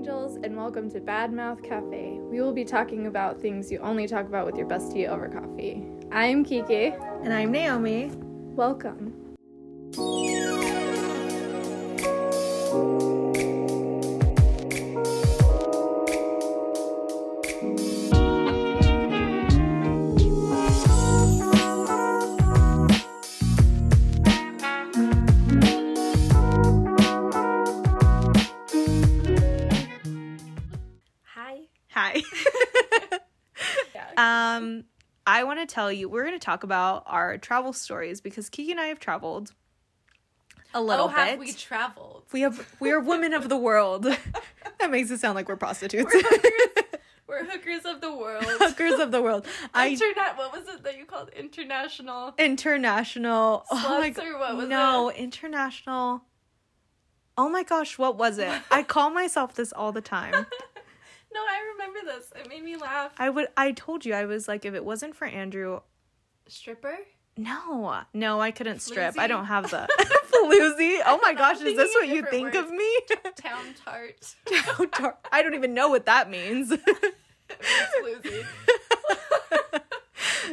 [0.00, 2.18] angels, and welcome to Badmouth Cafe.
[2.22, 5.86] We will be talking about things you only talk about with your bestie over coffee.
[6.10, 6.94] I'm Kiki.
[7.22, 8.10] And I'm Naomi.
[8.56, 9.36] Welcome.
[35.70, 38.98] Tell you, we're going to talk about our travel stories because Kiki and I have
[38.98, 39.52] traveled
[40.74, 41.16] a oh, little oh, bit.
[41.16, 42.24] have we traveled?
[42.32, 44.04] we have we are women of the world.
[44.78, 46.12] that makes it sound like we're prostitutes.
[46.12, 48.44] We're hookers, we're hookers of the world.
[48.48, 49.46] Hookers of the world.
[49.74, 50.36] I Internet.
[50.36, 52.34] What was it that you called international?
[52.38, 53.64] international.
[53.70, 54.68] oh my Sluts or what was it?
[54.68, 56.22] no, international.
[57.36, 58.52] Oh my gosh, what was it?
[58.70, 60.46] I call myself this all the time.
[61.32, 62.32] No, I remember this.
[62.36, 63.12] It made me laugh.
[63.18, 65.80] I would I told you I was like if it wasn't for Andrew,
[66.48, 66.98] Stripper?
[67.36, 68.00] no.
[68.12, 69.18] No, I couldn't strip.
[69.18, 69.86] I don't have the
[70.32, 71.00] floozy.
[71.06, 72.98] Oh my gosh, is this what you think of me?
[73.36, 74.34] Town tart.
[74.46, 75.18] Town tart.
[75.32, 76.70] I don't even know what that means.
[77.50, 78.44] Floozy.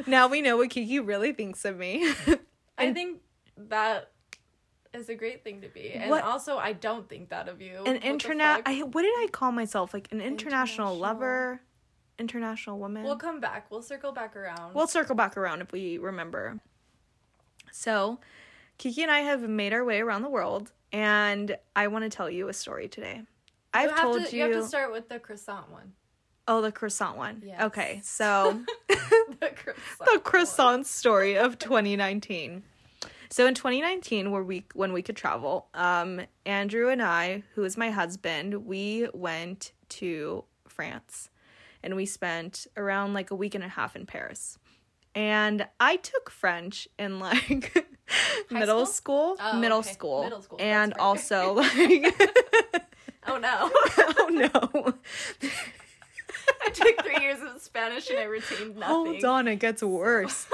[0.07, 2.11] now we know what Kiki really thinks of me.
[2.77, 3.19] I think
[3.57, 4.11] that
[4.97, 5.91] is a great thing to be.
[5.93, 7.83] And What- also, I don't think that of you.
[7.85, 8.63] An internet?
[8.65, 9.93] I what did I call myself?
[9.93, 10.97] Like an international, International.
[10.97, 11.61] lover,
[12.19, 13.03] international woman.
[13.03, 13.69] We'll come back.
[13.71, 14.73] We'll circle back around.
[14.73, 16.59] We'll circle back around if we remember.
[17.71, 18.19] So,
[18.77, 22.29] Kiki and I have made our way around the world, and I want to tell
[22.29, 23.23] you a story today.
[23.73, 24.45] I've you have told to, you.
[24.47, 25.93] You have to start with the croissant one.
[26.47, 27.43] oh, the croissant one.
[27.45, 27.61] Yes.
[27.61, 28.95] Okay, so the
[29.55, 30.11] croissant.
[30.13, 32.63] the croissant story of 2019.
[33.29, 37.77] So in 2019, where we when we could travel, um, Andrew and I, who is
[37.77, 41.29] my husband, we went to France,
[41.83, 44.57] and we spent around like a week and a half in Paris.
[45.15, 47.85] And I took French in like
[48.51, 49.91] middle school, Oh, middle okay.
[49.91, 52.15] school, Middle school, and also like
[53.27, 53.71] Oh no.
[54.19, 54.93] oh no,
[56.65, 58.95] I took three years of Spanish and I retained nothing.
[58.95, 60.47] Hold on, it gets worse.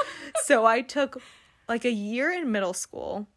[0.43, 1.21] so I took
[1.67, 3.27] like a year in middle school,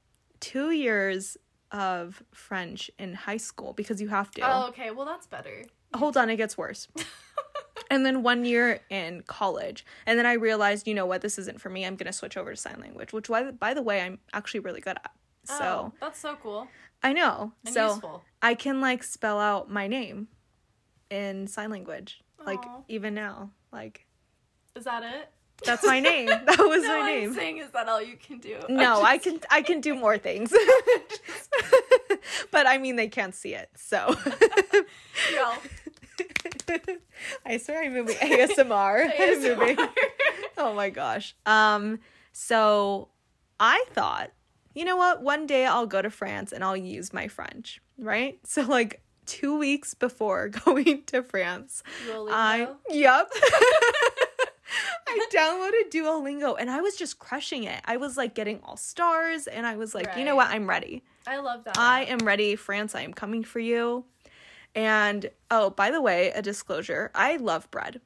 [0.41, 1.37] two years
[1.73, 4.43] of French in high school because you have to.
[4.43, 4.91] Oh, okay.
[4.91, 5.65] Well, that's better.
[5.95, 6.89] Hold on, it gets worse.
[7.91, 9.85] and then one year in college.
[10.07, 11.85] And then I realized, you know what, this isn't for me.
[11.87, 14.19] I'm going to switch over to sign language, which, by the- by the way, I'm
[14.33, 15.11] actually really good at.
[15.49, 16.69] Oh, so Oh, that's so cool
[17.03, 17.53] I know.
[17.65, 18.25] and so useful.
[18.43, 20.29] I can like spell out my name
[21.11, 22.23] in sign language.
[22.45, 23.51] Like even now.
[23.73, 24.07] Like
[24.77, 25.31] Is that it?
[25.65, 26.27] That's my name.
[26.47, 27.35] That was no, my I'm name.
[27.35, 28.59] saying is that all you can do?
[28.69, 30.53] No, I'm I can I can do more things.
[32.51, 33.71] but I mean they can't see it.
[33.77, 34.15] So
[35.35, 35.55] No.
[37.45, 39.11] I swear I'm moving ASMR.
[39.19, 39.79] I'm moving.
[40.59, 41.35] Oh my gosh.
[41.47, 42.01] Um
[42.33, 43.09] so
[43.59, 44.31] I thought,
[44.75, 45.23] you know what?
[45.23, 48.39] One day I'll go to France and I'll use my French, right?
[48.45, 52.77] So like 2 weeks before going to France, I Duolingo?
[52.91, 53.29] yep.
[55.09, 57.81] I downloaded Duolingo and I was just crushing it.
[57.85, 60.49] I was like getting all stars and I was like, you know what?
[60.49, 61.05] I'm ready.
[61.27, 61.79] I love that.
[61.79, 62.95] I am ready, France.
[62.95, 64.05] I am coming for you.
[64.75, 68.01] And oh, by the way, a disclosure I love bread.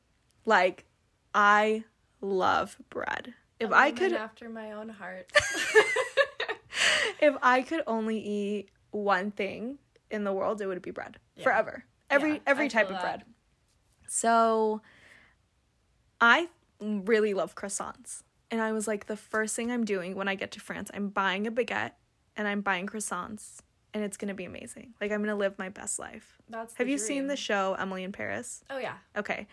[0.45, 0.87] Like,
[1.35, 1.85] I
[2.21, 3.35] love bread.
[3.59, 5.31] If I could, after my own heart.
[7.21, 9.79] if I could only eat one thing
[10.11, 11.45] in the world, it would be bread Yeah.
[11.45, 11.85] forever.
[12.09, 13.03] Every Yeah, every I type of that.
[13.03, 13.25] bread.
[14.07, 14.83] So,
[16.21, 16.49] I
[16.81, 20.51] really love croissants, and I was like, the first thing I'm doing when I get
[20.53, 21.93] to France, I'm buying a baguette
[22.37, 23.59] and I'm buying croissants,
[23.95, 24.95] and it's gonna be amazing.
[25.01, 26.39] Like I'm gonna live my best life.
[26.49, 26.75] That's.
[26.77, 28.63] Have you seen the show Emily in Paris?
[28.71, 29.47] Oh yeah, Okay.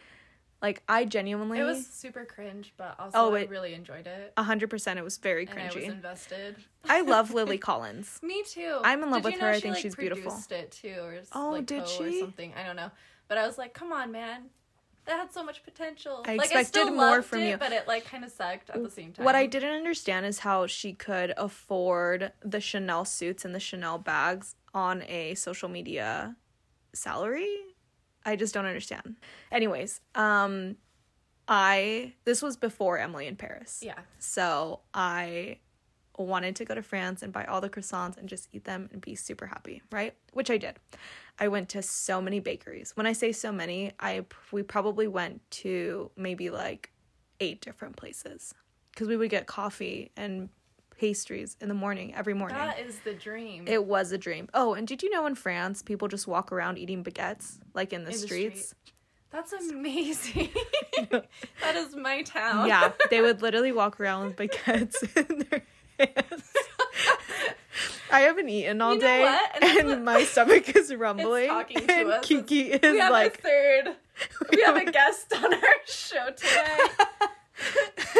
[0.62, 4.44] Like I genuinely it was super cringe, but also Oh, I really enjoyed it, a
[4.44, 5.52] hundred percent it was very cringy.
[5.52, 6.56] and I was invested.
[6.90, 8.20] I love Lily Collins.
[8.24, 8.80] Me too.
[8.84, 9.50] I'm in love Did with her.
[9.50, 10.36] I think like, she's beautiful.
[10.50, 12.54] It too, or Oh, like, did co- or something?
[12.56, 12.90] I don't know,
[13.28, 14.46] but I was like, come on, man,
[15.08, 16.24] that had so much potential.
[16.26, 17.58] I like, expected I still more from it, you.
[17.58, 19.26] but it like kind of sucked at the same time.
[19.26, 23.98] What I didn't understand is how she could afford the Chanel suits and the Chanel
[23.98, 26.36] bags on a social media
[26.94, 27.58] salary.
[28.26, 29.16] I just don't understand.
[29.52, 30.76] Anyways, um
[31.48, 33.82] I this was before Emily in Paris.
[33.84, 35.60] yeah, So I
[36.18, 39.02] wanted to go to France and buy all the croissants and just eat them and
[39.02, 40.14] be super happy, right?
[40.34, 40.76] Which I did.
[41.40, 42.92] I went to so many bakeries.
[42.96, 46.92] When I say so many, I we probably went to maybe like
[47.40, 48.54] eight different places
[48.92, 50.50] because we would get coffee and
[50.98, 52.58] pastries in the morning every morning.
[52.58, 53.66] That is the dream.
[53.68, 54.50] it was a dream.
[54.56, 58.04] Oh, and did you know in France people just walk around eating baguettes like in
[58.04, 58.74] the In the streets?
[59.30, 60.50] That's amazing.
[61.12, 62.68] that is my town.
[62.68, 64.96] yeah, they would literally walk around with baguettes
[65.30, 65.64] in their.
[68.12, 69.64] I haven't eaten all You know day, what?
[69.64, 71.50] And and my stomach is rumbling.
[71.50, 72.26] and us.
[72.26, 73.96] Kiki is we have like, a third.
[74.52, 76.78] We have a guest on our show today.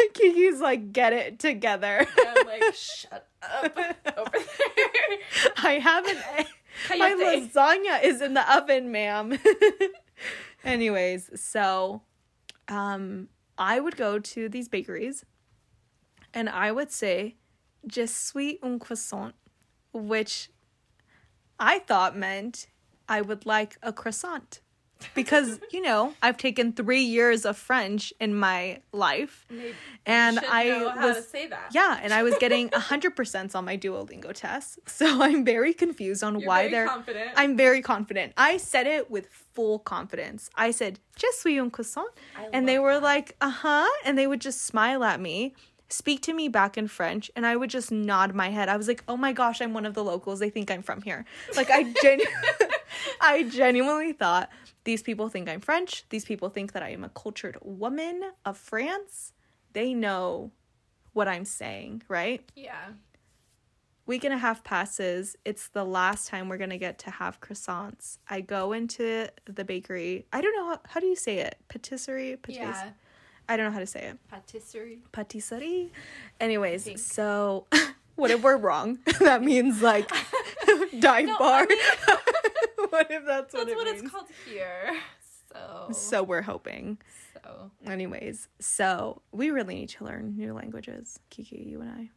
[0.14, 2.06] Kiki's like, get it together.
[2.26, 3.64] I'm like, shut up
[4.18, 5.54] over there.
[5.62, 6.18] I haven't.
[6.98, 9.38] My lasagna is in the oven, ma'am.
[10.64, 12.02] Anyways, so
[12.68, 15.24] um I would go to these bakeries
[16.34, 17.36] and I would say
[17.86, 19.32] je suis un croissant,
[19.92, 20.50] which
[21.58, 22.66] I thought meant
[23.08, 24.60] I would like a croissant.
[25.14, 29.72] Because, you know, I've taken 3 years of French in my life Maybe
[30.04, 31.70] and I know how was to say that.
[31.72, 34.80] yeah, and I was getting 100% on my Duolingo test.
[34.86, 37.30] So I'm very confused on You're why very they're confident.
[37.36, 38.32] I'm very confident.
[38.36, 40.50] I said it with full confidence.
[40.56, 43.02] I said, "Je suis un croissant." I And they were that.
[43.04, 45.54] like, "Uh-huh." And they would just smile at me,
[45.90, 48.68] speak to me back in French, and I would just nod my head.
[48.68, 50.38] I was like, "Oh my gosh, I'm one of the locals.
[50.38, 51.24] They think I'm from here."
[51.56, 52.24] Like I genu-
[53.20, 54.50] I genuinely thought
[54.84, 56.04] these people think I'm French.
[56.10, 59.32] These people think that I am a cultured woman of France.
[59.72, 60.50] They know
[61.12, 62.42] what I'm saying, right?
[62.54, 62.90] yeah.
[64.06, 65.36] week and a half passes.
[65.44, 68.18] It's the last time we're gonna get to have croissants.
[68.28, 70.26] I go into the bakery.
[70.32, 71.56] I don't know how, how do you say it.
[71.68, 72.36] Patisserie.
[72.36, 72.66] Patisserie?
[72.68, 72.90] Yeah.
[73.48, 74.18] I don't know how to say it.
[74.28, 74.98] Patisserie.
[75.12, 75.90] Patisserie.
[76.40, 77.66] Anyways, so
[78.16, 78.98] what if we're wrong?
[79.20, 80.08] that means like
[81.00, 81.66] dive No, I bar.
[81.68, 81.78] mean-
[82.90, 84.02] what if that's what That's it what means?
[84.02, 84.94] it's called here.
[85.52, 85.88] So.
[85.92, 86.98] So we're hoping.
[87.34, 87.70] So.
[87.86, 92.10] Anyways, so we really need to learn new languages, Kiki, you and I,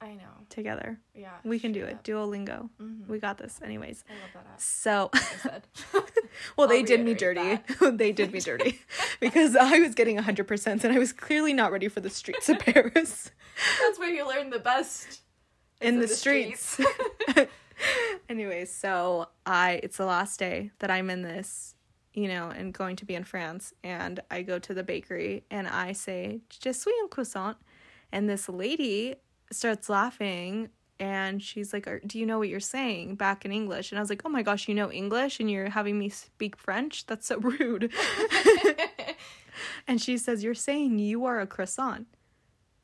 [0.00, 0.28] I know.
[0.50, 0.98] together.
[1.14, 1.30] Yeah.
[1.44, 1.94] We can do it.
[1.94, 2.04] up.
[2.04, 2.68] Duolingo.
[2.80, 3.06] Mhm.
[3.08, 3.58] We got this.
[3.62, 4.60] Anyways, I love that app.
[4.60, 5.66] so like I said.
[6.56, 7.58] Well, they I'll did me dirty.
[7.92, 8.80] they did me dirty
[9.20, 12.58] because I was getting 100% and I was clearly not ready for the streets of
[12.58, 13.30] Paris.
[13.80, 15.20] That's where you learn the best.
[15.80, 16.80] In the, the streets.
[18.28, 21.74] Anyways, so I it's the last day that I'm in this,
[22.14, 25.68] you know, and going to be in France and I go to the bakery and
[25.68, 27.56] I say, "Je suis un croissant."
[28.12, 29.16] And this lady
[29.52, 33.92] starts laughing and she's like, "Are- "Do you know what you're saying?" back in English.
[33.92, 36.56] And I was like, "Oh my gosh, you know English and you're having me speak
[36.56, 37.06] French?
[37.06, 37.92] That's so rude."
[39.88, 42.06] And she says, You're saying you are a croissant.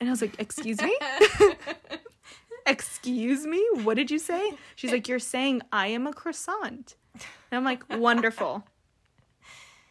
[0.01, 0.97] And I was like, Excuse me?
[2.67, 3.63] Excuse me?
[3.83, 4.53] What did you say?
[4.77, 6.95] She's like, You're saying I am a croissant.
[7.15, 8.65] And I'm like, Wonderful.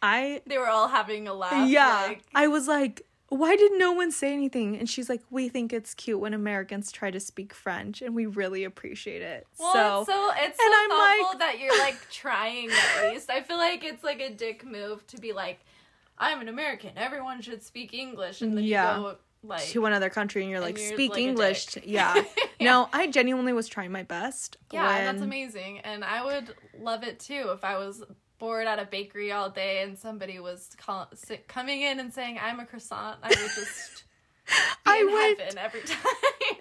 [0.02, 1.68] I, they were all having a laugh.
[1.68, 2.06] yeah.
[2.08, 3.02] Like, I was like,
[3.34, 4.76] Why did no one say anything?
[4.76, 8.26] And she's like, We think it's cute when Americans try to speak French and we
[8.26, 9.46] really appreciate it.
[9.58, 13.10] well, so, it's so it's so and I'm thoughtful like- that you're like trying at
[13.10, 13.30] least.
[13.30, 15.60] I feel like it's like a dick move to be like,
[16.18, 16.90] I'm an American.
[16.96, 18.96] Everyone should speak English, and then Yeah.
[18.96, 21.66] you go like, to another country and you're like, you're Speak like English.
[21.66, 21.84] dick.
[21.86, 22.22] yeah.
[22.60, 24.56] No, I genuinely was trying my best.
[24.70, 28.04] yeah, that's amazing, and I would love it too if I was
[28.42, 31.08] bored at a bakery all day and somebody was call-
[31.46, 33.18] coming in and saying I'm a croissant.
[33.22, 34.02] I would just.
[34.84, 35.98] I in would- every time.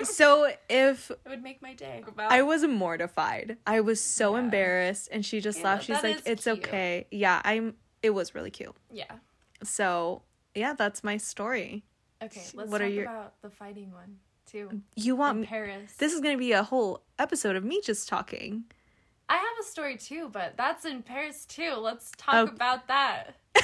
[0.03, 2.03] So if it would make my day.
[2.17, 3.57] I was mortified.
[3.67, 4.43] I was so Yeah.
[4.43, 5.83] embarrassed and she just Yeah, laughed.
[5.85, 6.59] She's like, "It's cute.
[6.59, 8.75] okay." Yeah, I'm it was really cute.
[8.91, 9.11] yeah.
[9.63, 10.21] So,
[10.55, 11.83] yeah, that's my story.
[12.23, 14.17] Okay, let's What are talk your- about the fighting one
[14.51, 14.81] too.
[14.95, 15.93] You want In Paris.
[15.97, 18.63] This is going to be a whole episode of me just talking.
[19.31, 21.75] I have a story too, but that's in Paris too.
[21.77, 22.43] Let's talk Oh.
[22.53, 23.35] about that.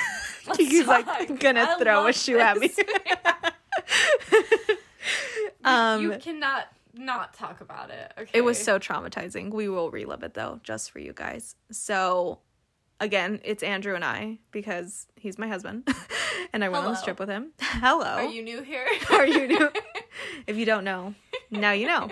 [0.48, 1.06] Let's He's like
[1.42, 2.72] gonna I throw a shoe at me.
[5.66, 8.14] um you cannot not talk about it.
[8.18, 8.30] Okay.
[8.34, 9.52] It was so traumatizing.
[9.52, 11.56] We will relive it though, just for you guys.
[11.70, 12.40] So,
[13.02, 15.88] again, it's Andrew and I because he's my husband,
[16.54, 17.06] and I went on this Hello.
[17.06, 17.52] trip with him.
[17.60, 18.06] Hello.
[18.06, 18.88] Are you new here?
[19.12, 19.70] Are you new?
[20.48, 21.14] if you don't know,
[21.52, 22.10] now you know.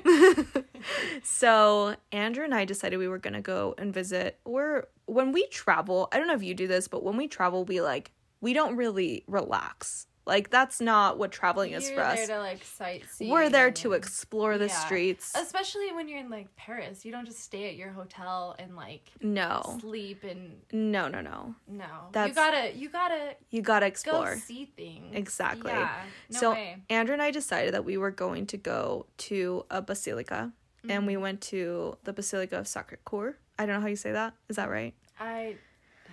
[1.23, 4.39] so Andrew and I decided we were gonna go and visit.
[4.45, 6.09] We're when we travel.
[6.11, 8.11] I don't know if you do this, but when we travel, we like
[8.41, 10.07] we don't really relax.
[10.25, 12.27] Like that's not what traveling is You're for there us.
[12.27, 13.29] to like sightsee.
[13.29, 14.73] We're there to explore the Yeah.
[14.85, 15.33] streets.
[15.35, 19.11] Especially when you're in like Paris, you don't just stay at your hotel and like
[19.21, 21.55] No, sleep and no, no, no.
[21.67, 21.85] no.
[22.11, 24.37] That's- you gotta you gotta You gotta go explore.
[24.37, 25.15] see things.
[25.15, 25.71] Exactly.
[25.71, 26.01] Yeah.
[26.31, 26.81] No so way.
[26.89, 30.51] Andrew and I decided that we were going to go to a basilica,
[30.89, 31.21] and we mm-hmm.
[31.21, 33.37] went to the Basilica of Sacre Coeur.
[33.59, 34.33] I don't know how you say that.
[34.49, 34.93] Is that right?
[35.19, 35.55] I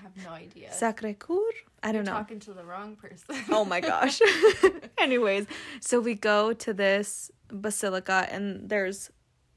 [0.02, 0.72] have no idea.
[0.72, 1.50] Sacre Coeur?
[1.82, 2.12] I don't You're know.
[2.12, 3.34] talking to the wrong person.
[3.50, 4.20] Oh my gosh.
[4.98, 5.46] Anyways,
[5.80, 9.10] so we go to this basilica and there's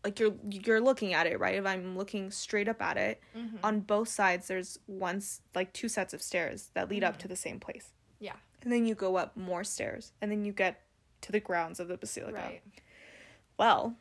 [0.04, 1.56] like you're you're looking at it, right?
[1.56, 3.58] If I'm looking straight up at it, Mm-hmm.
[3.64, 7.10] on both sides there's once like two sets of stairs that lead Mm-hmm.
[7.10, 7.90] up to the same place.
[8.20, 8.36] yeah.
[8.62, 10.82] And then you go up more stairs and then you get
[11.22, 12.38] to the grounds of the basilica.
[12.38, 12.62] Right.
[13.60, 13.96] Well,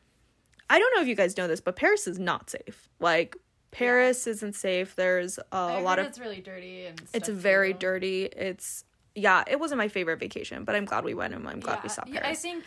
[0.69, 2.89] I don't know if you guys know this, but Paris is not safe.
[2.99, 3.37] Like
[3.75, 4.95] Paris isn't safe.
[4.95, 7.79] There's a lot of it's really dirty and it's very too.
[7.79, 8.23] dirty.
[8.25, 11.79] It's yeah, it wasn't my favorite vacation, but I'm glad we went and I'm glad
[11.83, 12.39] we Yeah, saw yeah, Paris.
[12.39, 12.63] I think,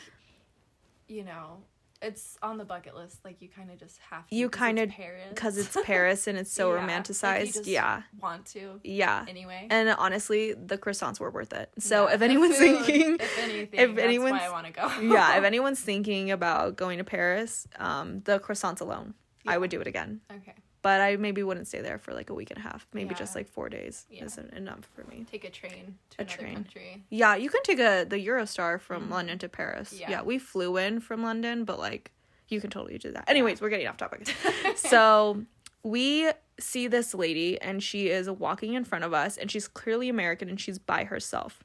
[1.06, 1.62] you know,
[2.00, 3.18] it's on the bucket list.
[3.24, 4.34] Like you kind of just have to.
[4.36, 5.26] You kinda- Paris.
[5.30, 7.52] because it's Paris and it's so Yeah, like, you romanticized.
[7.54, 9.24] just yeah, Want to yeah.
[9.28, 9.66] anyway.
[9.70, 11.70] And honestly, the croissants were worth it.
[11.78, 14.72] So Yeah, if anyone's food, thinking, if anything, if that's anyone's- why I want to
[14.72, 14.86] go.
[15.02, 19.14] yeah, if anyone's thinking about going to Paris, um, the croissants alone,
[19.46, 20.20] I would do it again.
[20.30, 22.86] okay, But I maybe wouldn't stay there for like a week and a half.
[22.92, 24.24] Maybe just like four days Yeah.
[24.26, 25.26] isn't enough for me.
[25.30, 26.54] take a train to A another train.
[26.54, 27.02] country.
[27.10, 29.92] Yeah, you can take a the Eurostar from London to Paris.
[29.92, 30.02] Yeah.
[30.04, 30.12] Mm-hmm.
[30.12, 30.22] Yeah.
[30.22, 32.12] we flew in from London, but like
[32.48, 33.24] you can totally do that.
[33.28, 34.32] Anyways, we're getting off topic.
[34.76, 35.44] so
[35.82, 36.30] we
[36.60, 40.48] see this lady and she is walking in front of us and she's clearly American
[40.48, 41.62] and she's by herself.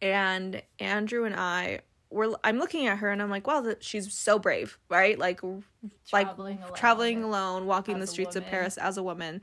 [0.00, 4.12] And Andrew and I were I'm looking at her and I'm like, wow, that she's
[4.12, 5.18] so brave, right?
[5.18, 5.40] Like
[6.12, 6.72] like Traveling alone.
[6.74, 8.44] traveling alone, walking the streets of.
[8.46, 9.40] Paris as a woman.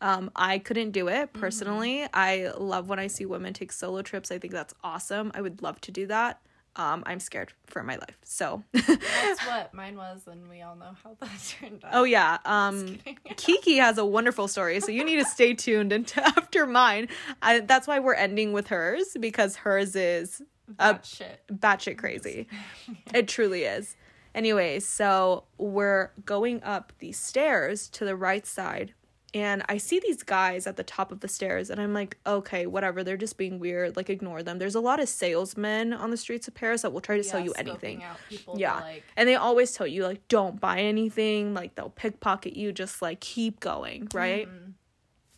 [0.00, 1.40] Um, I couldn't do it Mm-hmm.
[1.40, 2.06] personally.
[2.12, 4.30] I love when I see women take solo trips.
[4.30, 5.30] I think that's awesome.
[5.34, 6.40] I would love to do that.
[6.78, 8.18] Um, I'm scared for my life.
[8.22, 11.30] So, That's what mine was, and we all know how that
[11.60, 11.90] turned out.
[11.94, 12.36] oh yeah.
[12.44, 12.98] Um,
[13.36, 17.08] Kiki has a wonderful story, so you need to stay tuned into after mine.
[17.40, 20.42] I, that's why we're ending with hers because hers is
[20.78, 21.42] that shit.
[21.52, 22.48] batshit crazy.
[23.14, 23.96] it truly is.
[24.34, 28.92] Anyway, so we're going up these stairs to the right side,
[29.32, 32.66] and I see these guys at the top of the stairs, and I'm like, okay,
[32.66, 33.02] whatever.
[33.02, 33.96] They're just being weird.
[33.96, 34.58] Like, ignore them.
[34.58, 37.40] There's a lot of salesmen on the streets of Paris that will try to sell
[37.40, 38.02] you anything.
[38.02, 38.80] out people to, Yeah.
[38.80, 41.54] like, And they always tell you, like, don't buy anything.
[41.54, 42.72] Like, they'll pickpocket you.
[42.72, 44.46] Just, like, keep going, right?
[44.48, 44.70] Mm-hmm.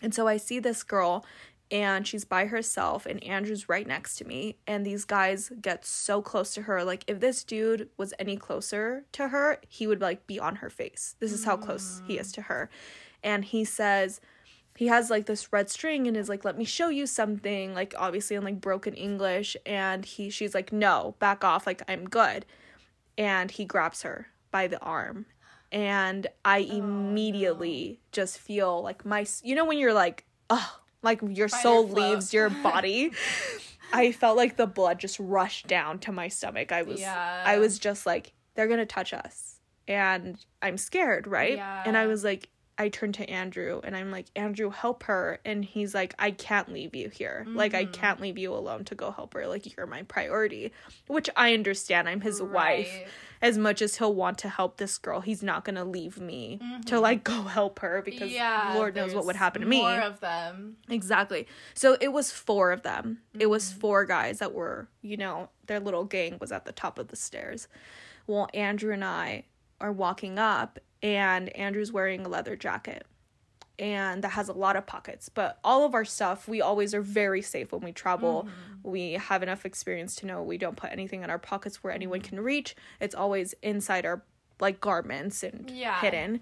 [0.01, 1.25] And so I see this girl
[1.71, 6.23] and she's by herself and Andrew's right next to me and these guys get so
[6.23, 10.27] close to her like if this dude was any closer to her, he would like
[10.27, 11.15] be on her face.
[11.21, 12.71] This is how close he is to her.
[13.23, 14.21] And he says
[14.77, 17.95] he has like this red string and is like let me show you something like
[17.99, 22.47] obviously in like broken English and he she's like no, back off like I'm good.
[23.19, 25.27] And he grabs her by the arm
[25.71, 31.21] and I oh, immediately just feel like my you know when you're like oh like
[31.23, 33.13] your soul leaves your body.
[33.93, 36.73] I felt like the blood just rushed down to my stomach.
[36.73, 37.43] I was Yeah.
[37.45, 39.61] I was just like they're going to touch us.
[39.87, 41.57] And I'm scared, right?
[41.87, 45.41] And I was like I turned to Andrew and I'm like, Andrew, help her.
[45.45, 47.45] And he's like, I can't leave you here.
[47.49, 49.49] Like, I can't leave you alone to go help her.
[49.49, 50.73] Like, you're my priority,
[51.09, 52.09] which I understand.
[52.09, 52.89] I'm his wife.
[53.41, 56.61] As much as he'll want to help this girl, he's not going to leave me
[56.87, 59.79] to like go help her because yeah, Lord knows what would happen to me.
[59.81, 60.77] More of them.
[60.89, 61.47] Exactly.
[61.75, 63.19] So it was four of them.
[63.39, 63.81] It was Mm-hmm.
[63.81, 67.17] four guys that were, you know, their little gang was at the top of the
[67.17, 67.69] stairs.
[68.27, 69.45] Well, Andrew and I
[69.81, 73.05] are walking up, and Andrew's wearing a leather jacket.
[73.79, 77.01] And that has a lot of pockets, but all of our stuff, we always are
[77.01, 78.43] very safe when we travel.
[78.49, 78.91] Mm-hmm.
[78.91, 82.19] We have enough experience to know we don't put anything in our pockets where anyone
[82.21, 82.29] Mm-hmm.
[82.37, 82.75] can reach.
[83.01, 84.25] It's always inside our
[84.59, 86.01] like garments and Yeah.
[86.01, 86.41] hidden.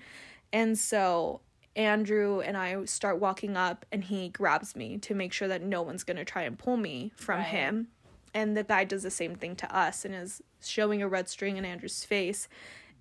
[0.50, 1.42] And so
[1.74, 5.82] Andrew and I start walking up, and he grabs me to make sure that no
[5.82, 7.48] one's gonna try and pull me from Right.
[7.48, 7.88] him.
[8.32, 11.58] And the guy does the same thing to us and is showing a red string
[11.58, 12.48] in Andrew's face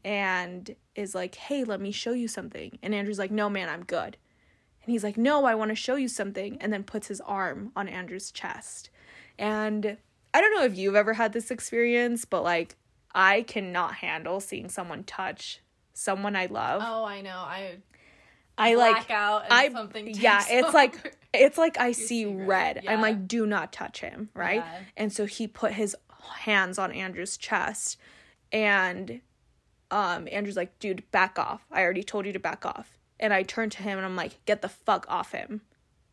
[0.05, 2.77] and is like, Hey, let me show you something.
[2.81, 4.15] And Andrew's like, No, man, I'm good.
[4.83, 6.57] And he's like, No, I want to show you something.
[6.61, 8.89] And then puts his arm on Andrew's chest.
[9.37, 9.97] And
[10.33, 12.75] I don't know if you've ever had this experience, but like,
[13.13, 15.61] I cannot handle seeing someone touch
[15.95, 16.81] someone I love.
[16.85, 17.37] Oh, I know.
[17.37, 17.77] I
[18.57, 20.07] I like out and I something.
[20.13, 22.77] yeah, it's like it's like I see see red.
[22.77, 24.57] red, I'm like, do not touch him, right?
[24.57, 24.79] Yeah.
[24.95, 25.95] And so he put his
[26.39, 27.97] hands on Andrew's chest,
[28.51, 29.21] and
[29.91, 31.65] um, Andrew's like, dude, back off.
[31.71, 32.97] I already told you to back off.
[33.19, 35.61] And I turn to him and I'm like, get the fuck off him,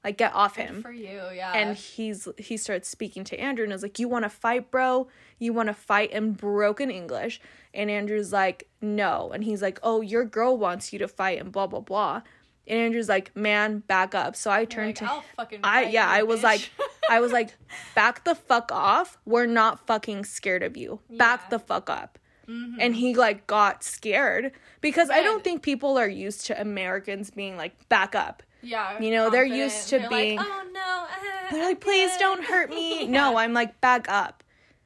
[0.05, 0.83] like get off him.
[0.83, 1.21] for you.
[1.35, 1.53] Yeah.
[1.53, 5.09] And he's he starts speaking to Andrew and is like, "You want to fight, bro?
[5.39, 7.41] You want to fight in broken English?"
[7.75, 11.51] And Andrew's like, "No." And he's like, "Oh, your girl wants you to fight and
[11.51, 12.23] blah blah blah."
[12.69, 15.61] And Andrew's like, "Man, back up." So I turned like, to I'll fucking.
[15.65, 16.45] I yeah, you, I was bitch.
[16.45, 16.71] like
[17.11, 17.55] I was like,
[17.97, 19.19] "Back the fuck off.
[19.25, 21.01] We're not fucking scared of you.
[21.11, 21.49] Back Yeah.
[21.51, 22.19] the fuck up."
[22.49, 27.57] And he like got scared because I don't think people are used to Americans being
[27.57, 29.01] like, "Back up." Yeah.
[29.01, 31.07] You know, they're used to They're being- Like, oh no.
[31.51, 33.01] They're like, please good." don't hurt me.
[33.05, 33.11] Yeah.
[33.11, 34.43] No, I'm like, back up.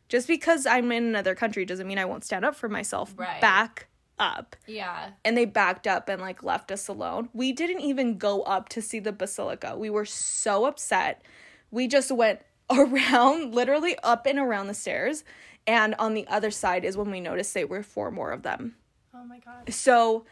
[0.09, 3.13] Just because I'm in another country doesn't mean I won't stand up for myself.
[3.17, 3.41] Right.
[3.41, 4.57] Back up.
[4.67, 5.11] Yeah.
[5.25, 7.29] And they backed up and like left us alone.
[7.35, 9.77] We didn't even go up to see the basilica.
[9.77, 11.23] We were so upset.
[11.71, 15.25] We just went around, literally up and around the stairs.
[15.67, 18.77] And on the other side is when we noticed they were four more of them.
[19.15, 19.73] Oh my god.
[19.73, 20.25] So,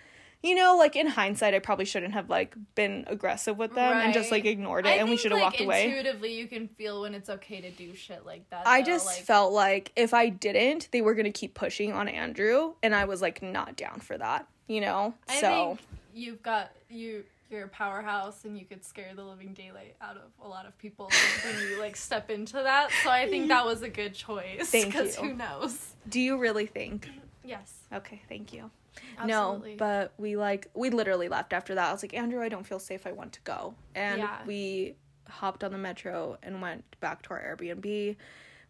[0.42, 4.12] you know, like in hindsight, I probably shouldn't have like been aggressive with them and
[4.12, 5.86] just like ignored it, I and we should have like, walked away.
[5.86, 8.66] Intuitively, you can feel when it's okay to do shit like that.
[8.66, 12.08] I though, just like, felt like if I didn't, they were gonna keep pushing on
[12.08, 15.14] Andrew, and I was like not down for that, you know.
[15.28, 15.80] I so think
[16.12, 17.24] you've got you.
[17.50, 20.76] You're a powerhouse, and you could scare the living daylight out of a lot of
[20.78, 21.10] people
[21.44, 22.90] when you like step into that.
[23.02, 24.70] So I think that was a good choice.
[24.70, 25.24] Thank Because you.
[25.28, 25.94] who knows?
[26.08, 27.08] do you really think?
[27.44, 27.72] Yes.
[27.92, 28.70] Okay, thank you.
[29.18, 29.72] Absolutely.
[29.72, 31.88] No, but we like we literally left after that.
[31.88, 33.06] I was like, Andrew, I don't feel safe.
[33.06, 34.38] I want to go, and Yeah.
[34.46, 34.94] we
[35.28, 38.16] hopped on the metro and went back to our Airbnb,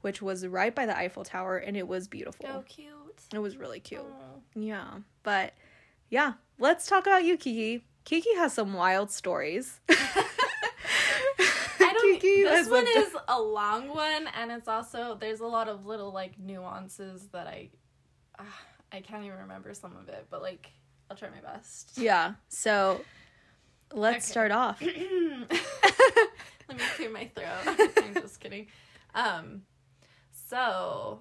[0.00, 2.46] which was right by the Eiffel Tower, and it was beautiful.
[2.46, 2.90] so cute.
[3.32, 4.00] It was really cute.
[4.02, 4.38] Aw.
[4.56, 4.86] Yeah,
[5.22, 5.52] but
[6.10, 7.84] yeah, let's talk about you, Kiki.
[8.04, 9.80] Kiki has some wild stories.
[9.88, 10.26] I
[11.92, 12.20] don't.
[12.20, 16.12] Kiki this one is a long one, and it's also there's a lot of little
[16.12, 17.70] like nuances that I,
[18.38, 18.42] uh,
[18.92, 20.70] I can't even remember some of it, but like
[21.10, 21.92] I'll try my best.
[21.96, 23.00] Yeah, so
[23.92, 24.30] let's Okay.
[24.32, 24.82] start off.
[24.82, 27.90] Let me clear my throat.
[27.98, 28.66] I'm just kidding.
[29.14, 29.62] Um,
[30.48, 31.20] so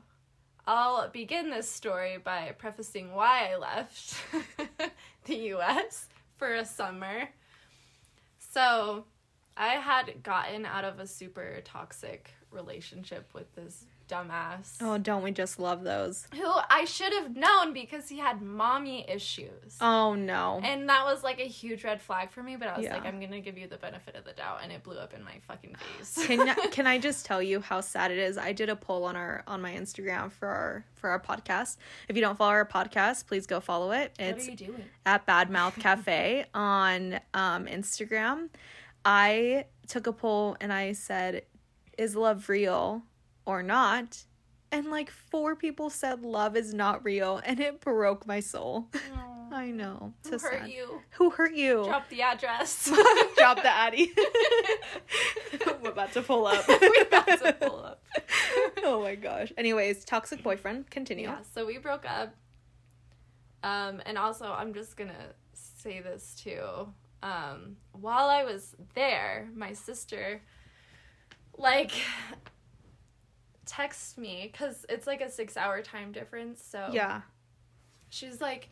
[0.66, 4.16] I'll begin this story by prefacing why I left
[5.26, 6.08] the U.S.
[6.44, 7.30] for a summer.
[8.38, 9.06] So
[9.58, 15.32] I had gotten out of a super toxic relationship with this dumbass Oh, don't we
[15.32, 16.28] just love those?
[16.34, 19.78] who I should have known because he had mommy issues.
[19.80, 20.60] Oh no.
[20.62, 22.96] And that was like a huge red flag for me, but I was Yeah.
[22.96, 25.24] like, I'm gonna give you the benefit of the doubt, and it blew up in
[25.24, 26.28] my fucking face.
[26.28, 28.38] can can I just tell you how sad it is?
[28.38, 31.78] I did a poll on our on my Instagram for our for our podcast.
[32.10, 34.12] If you don't follow our podcast, please go follow it.
[34.18, 34.84] what It's are you doing?
[35.06, 38.50] at Bad Mouth Cafe on um, Instagram.
[39.06, 41.44] I took a poll and I said,
[41.98, 43.04] "Is love real
[43.46, 44.26] or not?"
[44.72, 48.88] And like four people said love is not real, and it broke my soul.
[49.52, 50.14] I know.
[50.24, 50.70] Who So hurt sad.
[50.72, 51.02] you?
[51.12, 51.84] Who hurt you?
[51.86, 52.86] Drop the address.
[53.38, 54.12] Drop the Addy.
[55.84, 56.68] We're about to pull up.
[56.68, 58.04] We're about to pull up.
[58.84, 59.52] oh my gosh.
[59.58, 60.90] Anyways, toxic boyfriend.
[60.90, 61.28] Continue.
[61.28, 62.34] Yeah, so we broke up.
[63.62, 66.92] Um, and also, I'm just gonna say this too.
[67.24, 70.42] Um, while I was there, my sister,
[71.58, 71.94] like,
[73.66, 76.62] texted me because it's like a six hour time difference.
[76.62, 77.22] So Yeah.
[78.10, 78.70] she's like,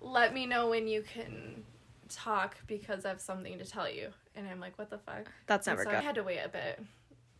[0.00, 1.64] "Let me know when you can
[2.08, 5.68] talk because I have something to tell you." And I'm like, "What the fuck?" That's
[5.68, 6.82] And never so I had to wait a bit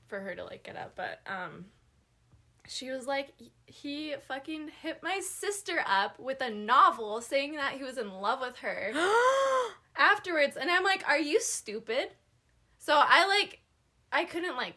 [0.07, 1.67] for her to like get up, but um
[2.69, 3.33] she was like
[3.67, 8.41] he fucking hit my sister up with a novel saying that he was in love
[8.41, 8.93] with her
[9.99, 12.11] afterwards and I'm like, "Are you stupid?"
[12.79, 13.61] So I like
[14.13, 14.77] I couldn't like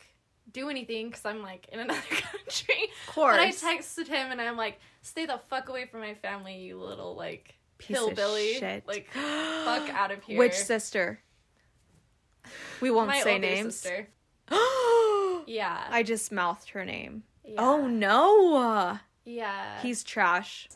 [0.51, 2.89] do anything cuz I'm like in another country.
[3.08, 3.38] of course.
[3.38, 6.79] But I texted him and I'm like, "Stay the fuck away from my family, you
[6.79, 8.55] little like Piece hillbilly.
[8.55, 8.88] shit.
[8.88, 11.19] Like fuck out of here." Which sister?
[12.82, 13.75] We won't my say names.
[13.75, 14.08] sister.
[15.45, 15.88] Yeah.
[15.89, 17.23] I just mouthed her name.
[17.43, 17.55] yeah.
[17.58, 18.99] Oh no.
[19.25, 19.82] Yeah.
[19.82, 20.69] He's trash.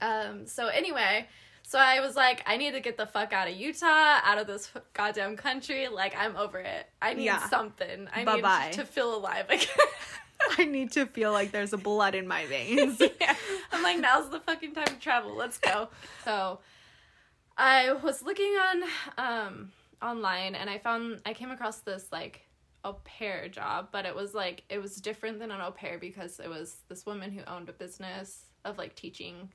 [0.00, 1.26] Um, so anyway,
[1.70, 3.86] so I was like, I need to get the fuck out of Utah,
[4.24, 5.86] out of this goddamn country.
[5.86, 6.88] Like, I'm over it.
[7.00, 7.48] I need Yeah.
[7.48, 8.08] something.
[8.12, 8.64] I Bye-bye.
[8.70, 9.68] need to feel alive again.
[10.58, 13.00] I need to feel like there's a blood in my veins.
[13.20, 13.36] yeah.
[13.70, 15.36] I'm like, now's the fucking time to travel.
[15.36, 15.90] Let's go.
[16.24, 16.58] So
[17.56, 18.82] I was looking on
[19.16, 22.46] um online and I found I came across this like
[22.84, 26.40] au pair job, but it was like it was different than an au pair because
[26.40, 29.50] it was this woman who owned a business of like teaching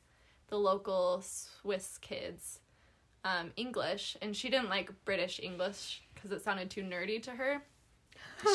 [0.48, 2.60] the local Swiss kids
[3.26, 7.62] um, English, and she didn't like British English because it sounded too nerdy to her.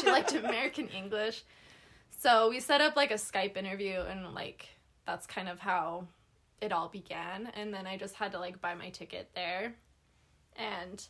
[0.01, 1.43] She liked American English.
[2.17, 4.69] So we set up like a Skype interview, and like
[5.07, 6.07] that's kind of how
[6.61, 7.51] it all began.
[7.55, 9.75] And then I just had to like buy my ticket there,
[10.55, 11.05] and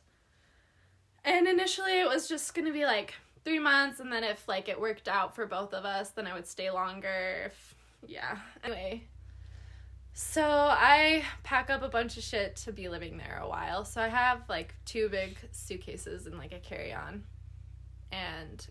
[1.25, 3.14] and initially it was just gonna be like
[3.45, 6.33] three months, and then if like it worked out for both of us, then I
[6.33, 7.45] would stay longer.
[7.47, 7.75] If
[8.07, 9.03] yeah, anyway.
[10.22, 13.87] So I pack up a bunch of shit to be living there a while.
[13.87, 17.24] So I have like two big suitcases and like a carry on.
[18.12, 18.64] And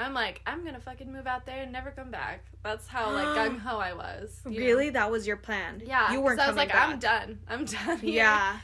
[0.00, 2.44] I'm like, I'm gonna fucking move out there and never come back.
[2.64, 4.40] That's how like gung ho I was.
[4.46, 4.66] you know?
[4.66, 4.90] really?
[4.90, 5.80] That was your plan?
[5.86, 6.12] Yeah.
[6.12, 6.88] You weren't 'cause I was like, back.
[6.88, 7.38] I'm done.
[7.48, 7.98] I'm done.
[8.00, 8.58] here." Yeah.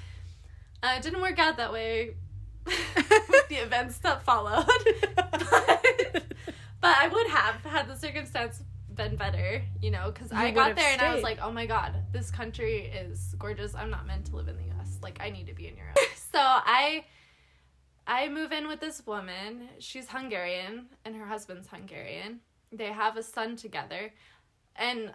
[0.82, 2.16] Uh, it didn't work out that way.
[2.66, 4.66] With the events that followed.
[5.14, 6.24] but,
[6.80, 8.60] but I would have had the circumstance
[8.94, 11.94] been better, you know, because I got there and I was like, oh my god,
[12.12, 13.74] this country is gorgeous.
[13.74, 14.98] I'm not meant to live in the U.S.
[15.02, 15.98] Like I need to be in Europe.
[16.16, 17.04] so I,
[18.06, 19.68] I move in with this woman.
[19.78, 22.40] She's Hungarian and her husband's Hungarian.
[22.70, 24.14] They have a son together,
[24.76, 25.12] and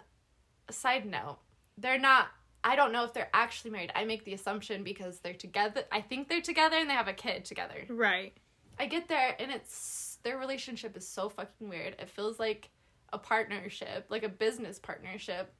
[0.70, 1.38] side note,
[1.76, 2.28] they're not.
[2.62, 3.92] I don't know if they're actually married.
[3.94, 5.82] I make the assumption because they're together.
[5.90, 7.86] I think they're together and they have a kid together.
[7.88, 8.32] Right.
[8.78, 11.96] I get there and it's their relationship is so fucking weird.
[11.98, 12.70] It feels like
[13.12, 15.54] a partnership, like a business partnership.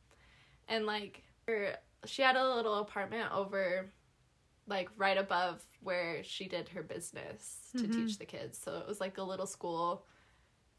[0.69, 3.91] And like her, she had a little apartment over
[4.67, 7.93] like right above where she did her business to Mhm.
[7.95, 8.59] teach the kids.
[8.59, 10.07] So it was like a little school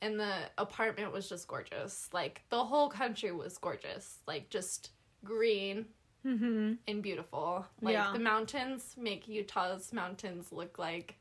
[0.02, 2.08] and the apartment was just gorgeous.
[2.14, 4.20] Like the whole country was gorgeous.
[4.28, 4.92] Like just
[5.24, 5.88] green
[6.26, 6.74] Mm-hmm.
[6.88, 7.66] and beautiful.
[7.82, 8.12] Like Yeah.
[8.14, 11.16] the mountains make Utah's mountains look like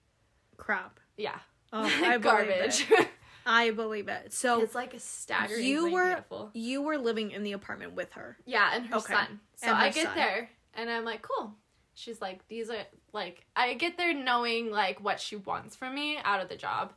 [0.56, 0.98] Crap.
[1.16, 1.38] yeah,
[1.72, 2.86] Oh, I garbage.
[3.50, 4.32] I believe it.
[4.34, 5.64] So it's like a staggering.
[5.64, 6.50] you were beautiful.
[6.52, 8.36] you were living in the apartment with her.
[8.44, 9.14] Yeah, and her Okay.
[9.14, 9.40] son.
[9.56, 10.16] So her I get son.
[10.16, 11.54] there and I'm like, cool.
[11.94, 12.76] She's like, these are
[13.12, 16.92] like I get there knowing like what she wants from me out of the job.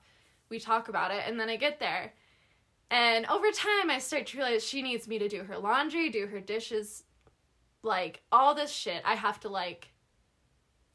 [0.49, 2.13] We talk about it and then I get there.
[2.91, 6.27] And over time I start to realize she needs me to do her laundry, do
[6.27, 7.03] her dishes,
[7.81, 9.01] like all this shit.
[9.05, 9.87] I have to like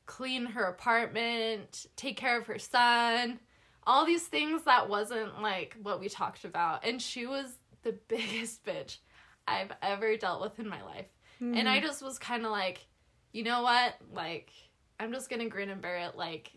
[0.05, 3.41] clean her apartment, take care of her son,
[3.87, 6.85] all these things that wasn't like what we talked about.
[6.85, 7.47] And she was
[7.83, 8.99] the biggest bitch
[9.47, 11.07] I've ever dealt with in my life.
[11.41, 11.69] And Mm-hmm.
[11.69, 12.87] I just was kind of like,
[13.33, 13.95] you know what?
[14.13, 14.51] Like,
[14.99, 16.17] I'm just gonna grin and bear it.
[16.17, 16.53] Like,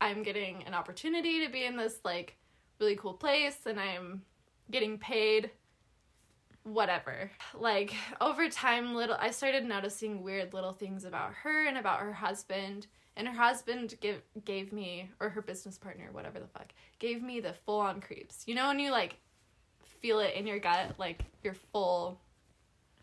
[0.00, 2.36] I'm getting an opportunity to be in this, like,
[2.80, 4.22] really cool place and I'm
[4.70, 5.50] getting paid.
[6.66, 7.30] Whatever.
[7.54, 12.12] Like, over time, little, I started noticing weird little things about her and about her
[12.12, 12.88] husband.
[13.16, 17.38] And her husband give, gave me, or her business partner, whatever the fuck, gave me
[17.38, 18.42] the full on creeps.
[18.46, 19.16] You know, when you, like,
[20.02, 22.18] feel it in your gut, like, your full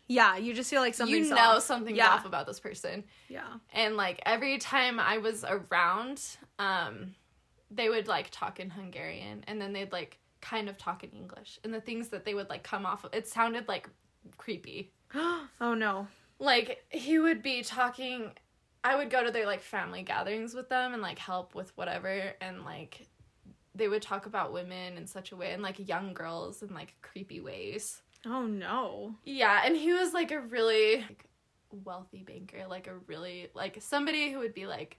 [0.08, 1.62] Yeah, you just feel like something's you know off.
[1.62, 2.10] something's Yeah.
[2.10, 3.46] off about this person Yeah.
[3.72, 6.20] and like every time i was around
[6.58, 7.14] um
[7.70, 11.58] they would like talk in hungarian and then they'd like kind of talk in english
[11.64, 13.88] and the things that they would like come off of it sounded like
[14.36, 16.06] creepy oh no.
[16.38, 18.30] like he would be talking
[18.84, 22.34] i would go to their like family gatherings with them and like help with whatever
[22.40, 23.08] and like
[23.74, 26.94] they would talk about women in such a way and like young girls in like
[27.02, 29.14] creepy ways Oh no.
[29.24, 31.24] yeah, and he was like a really like,
[31.70, 34.98] wealthy banker, like a really like somebody who would be like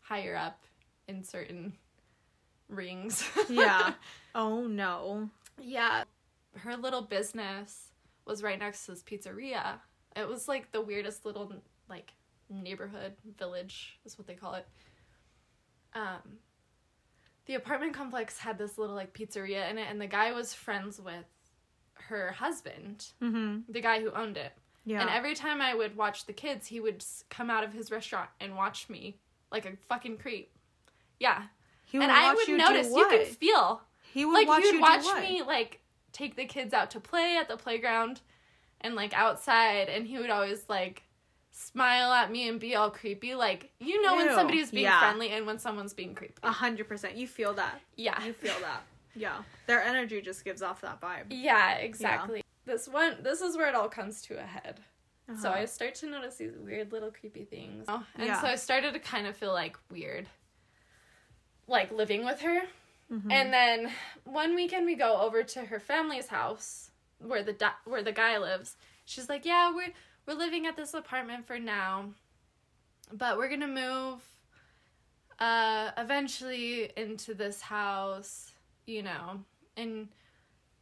[0.00, 0.64] higher up
[1.08, 1.72] in certain
[2.70, 3.28] rings.
[3.48, 3.94] Yeah.
[4.34, 5.28] oh no.
[5.60, 6.04] yeah.
[6.56, 7.88] Her little business
[8.26, 9.78] was right next to this pizzeria.
[10.16, 11.52] It was like the weirdest little
[11.88, 12.12] like
[12.48, 14.66] neighborhood village is what they call it.
[15.94, 16.38] Um
[17.46, 21.00] the apartment complex had this little like pizzeria in it and the guy was friends
[21.00, 21.24] with
[21.94, 23.70] her husband, Mm-hmm.
[23.72, 24.52] the guy who owned it.
[24.84, 25.00] Yeah.
[25.02, 28.30] And every time I would watch the kids, he would come out of his restaurant
[28.40, 29.18] and watch me
[29.52, 30.50] like a fucking creep.
[31.18, 31.42] Yeah.
[31.90, 33.82] He would and I would you notice, you could feel.
[34.12, 35.80] He would Like watch he would you watch me like
[36.12, 38.20] take the kids out to play at the playground
[38.80, 41.02] and like outside and he would always like
[41.52, 43.34] smile at me and be all creepy.
[43.34, 44.34] Like you know when Ew.
[44.34, 44.98] somebody's being Yeah.
[45.00, 46.34] friendly and when someone's being creepy.
[46.42, 47.16] A hundred percent.
[47.16, 47.80] You feel that.
[47.96, 48.22] yeah.
[48.24, 48.82] You feel that.
[49.16, 49.42] Yeah.
[49.66, 51.24] Their energy just gives off that vibe.
[51.30, 52.44] Yeah, exactly.
[52.64, 54.78] This one this is where it all comes to a head.
[55.40, 55.58] So Uh-huh.
[55.60, 57.86] I start to notice these weird little creepy things.
[57.88, 58.40] And Yeah.
[58.40, 60.28] so I started to kind of feel like weird.
[61.70, 62.62] Like living with her.
[63.10, 63.30] Mhm.
[63.32, 63.92] And then
[64.24, 68.38] one weekend we go over to her family's house where the di- where the guy
[68.38, 68.76] lives.
[69.04, 69.92] She's like, "Yeah, we're
[70.26, 72.12] we're living at this apartment for now.
[73.12, 74.22] But we're going to move
[75.38, 78.52] uh eventually into this house,
[78.86, 79.44] you know.
[79.76, 80.08] And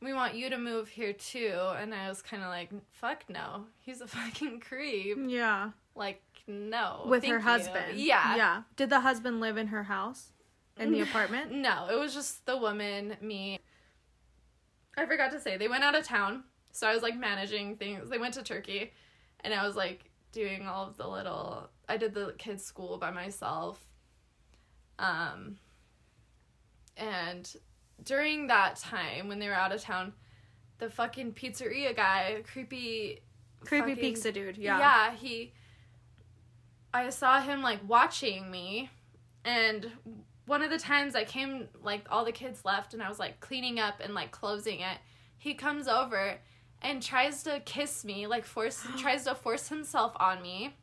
[0.01, 3.67] we want you to move here too." And I was kind of like, "Fuck no.
[3.81, 5.71] He's a fucking creep." yeah.
[5.95, 7.05] Like, no.
[7.07, 7.99] With her you." husband.
[7.99, 8.37] Yeah.
[8.37, 8.63] Yeah.
[8.77, 10.33] Did the husband live in her house?
[10.79, 11.51] In the apartment?
[11.53, 13.59] No, it was just the woman, me.
[14.97, 16.45] I forgot to say, they went out of town.
[16.73, 18.09] So I was like managing things.
[18.11, 18.93] They went to Turkey
[19.41, 23.11] and I was like doing all of the little I did the kids school by
[23.11, 23.81] myself.
[24.99, 25.57] Um
[26.97, 27.53] and
[28.05, 30.13] during that time when they were out of town,
[30.79, 33.21] the fucking pizzeria guy, creepy
[33.61, 34.57] Creepy fucking- pizza dude.
[34.57, 34.79] Yeah.
[34.79, 35.53] yeah, he.
[36.95, 38.89] I saw him like watching me,
[39.45, 39.91] and
[40.49, 43.39] one of the times I came, like all the kids left, and I was like
[43.41, 44.99] cleaning up and like closing it.
[45.37, 46.39] He comes over
[46.83, 50.75] and tries to kiss me, like force tries to force himself on me.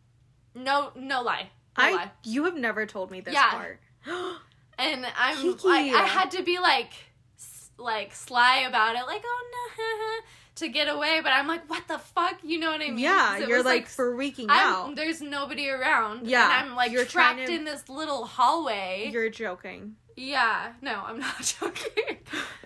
[0.54, 2.12] No, no lie, no I lie.
[2.24, 3.50] you have never told me this Yeah.
[3.52, 3.80] part.
[4.80, 5.68] and I'm Kiki.
[5.68, 6.92] like I had to be like
[7.38, 9.44] s- like sly about it, like oh
[9.78, 10.24] no,
[10.56, 11.20] to get away.
[11.24, 12.36] But I'm like, what the fuck?
[12.44, 13.00] You know what I mean?
[13.00, 14.96] Yeah, you're was, like, freaking I'm, out.
[14.96, 16.28] there's nobody around.
[16.28, 19.10] Yeah, and I'm like you're trapped to- in this little hallway.
[19.12, 19.96] You're joking.
[20.18, 22.18] Yeah, no, I'm not joking.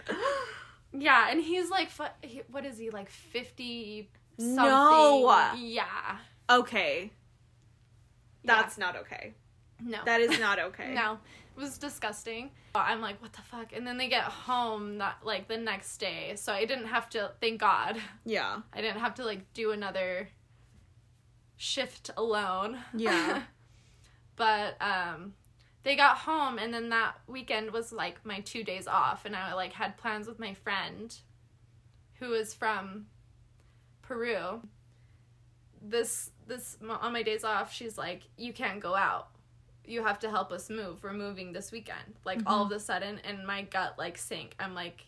[0.94, 1.90] yeah, and he's like,
[2.52, 4.56] what is he like, fifty something?
[4.56, 5.52] No.
[5.58, 5.86] Yeah,
[6.50, 7.12] Okay,
[8.44, 8.56] Yeah.
[8.62, 9.34] that's not okay.
[9.82, 10.94] no, That is not okay.
[10.94, 11.20] no,
[11.60, 12.52] was disgusting.
[12.74, 13.74] I'm like, what the fuck?
[13.74, 17.32] And then they get home that like the next day, so I didn't have to.
[17.42, 18.62] Thank God, Yeah.
[18.74, 20.30] I didn't have to like do another
[21.58, 22.80] shift alone.
[22.96, 23.44] Yeah.
[24.36, 25.34] but um
[25.84, 29.54] they got home and then that weekend was like my two days off and i
[29.54, 31.20] like had plans with my friend
[32.20, 33.06] who is from
[34.02, 34.62] peru
[35.82, 39.30] this this on my days off she's like you can't go out
[39.90, 43.20] you have to help us move we're moving this weekend like all of a sudden
[43.28, 45.06] and my gut like sank i'm like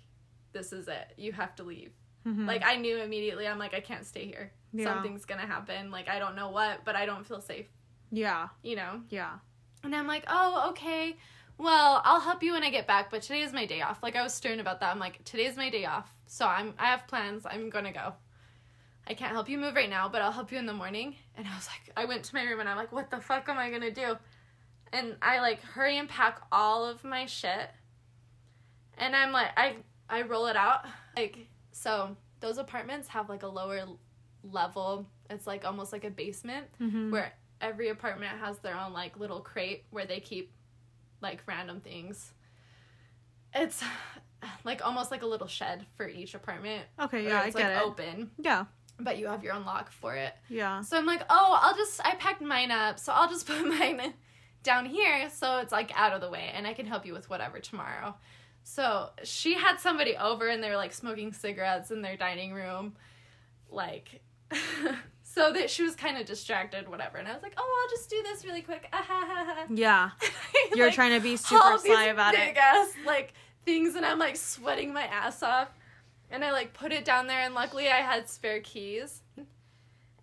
[0.53, 1.91] this is it you have to leave
[2.27, 2.45] Mhm.
[2.47, 4.85] like i knew immediately i'm like i can't stay here Yeah.
[4.85, 7.67] something's gonna happen like i don't know what but i don't feel safe
[8.11, 8.49] yeah.
[8.61, 9.33] you know Yeah.
[9.83, 11.15] and I'm like, oh, okay.
[11.57, 14.03] Well, I'll help you when I get back, but today is my day off.
[14.03, 14.91] Like I was stern about that.
[14.91, 16.11] I'm like, today's my day off.
[16.27, 17.45] So I'm I have plans.
[17.45, 18.13] I'm gonna go.
[19.07, 21.15] I can't help you move right now, but I'll help you in the morning.
[21.37, 23.47] And I was like, I went to my room and I'm like, what the fuck
[23.47, 24.17] am I gonna do?
[24.93, 27.69] And I like hurry and pack all of my shit.
[28.97, 29.77] And I'm like, I
[30.09, 30.85] I roll it out.
[31.15, 33.81] Like so those apartments have like a lower
[34.43, 35.07] level.
[35.29, 37.11] It's like almost like a basement Mhm.
[37.11, 40.51] where every apartment has their own like little crate where they keep
[41.21, 42.33] like random things.
[43.53, 43.83] It's
[44.63, 46.83] like almost like a little shed for each apartment.
[46.99, 47.25] Okay.
[47.25, 47.81] Yeah, I get like it.
[47.83, 48.65] open, Yeah.
[48.99, 50.33] but you have your own lock for it.
[50.49, 50.81] Yeah.
[50.81, 54.13] So I'm like, oh, I'll just I packed mine up, so I'll just put mine
[54.63, 57.29] down here so it's like out of the way and I can help you with
[57.29, 58.15] whatever tomorrow.
[58.63, 62.93] So she had somebody over and they were like smoking cigarettes in their dining room,
[63.69, 64.21] like
[65.23, 67.17] so that she was kind of distracted, whatever.
[67.17, 68.87] And I was like, oh, I'll just do this really quick.
[68.91, 69.65] Ah, ha, ha, ha.
[69.69, 70.09] Yeah.
[70.21, 72.57] I, You're like, trying to be super sly about big it.
[72.57, 73.33] ass like
[73.65, 75.69] things, and I'm like sweating my ass off.
[76.29, 79.21] And I like put it down there, and luckily I had spare keys.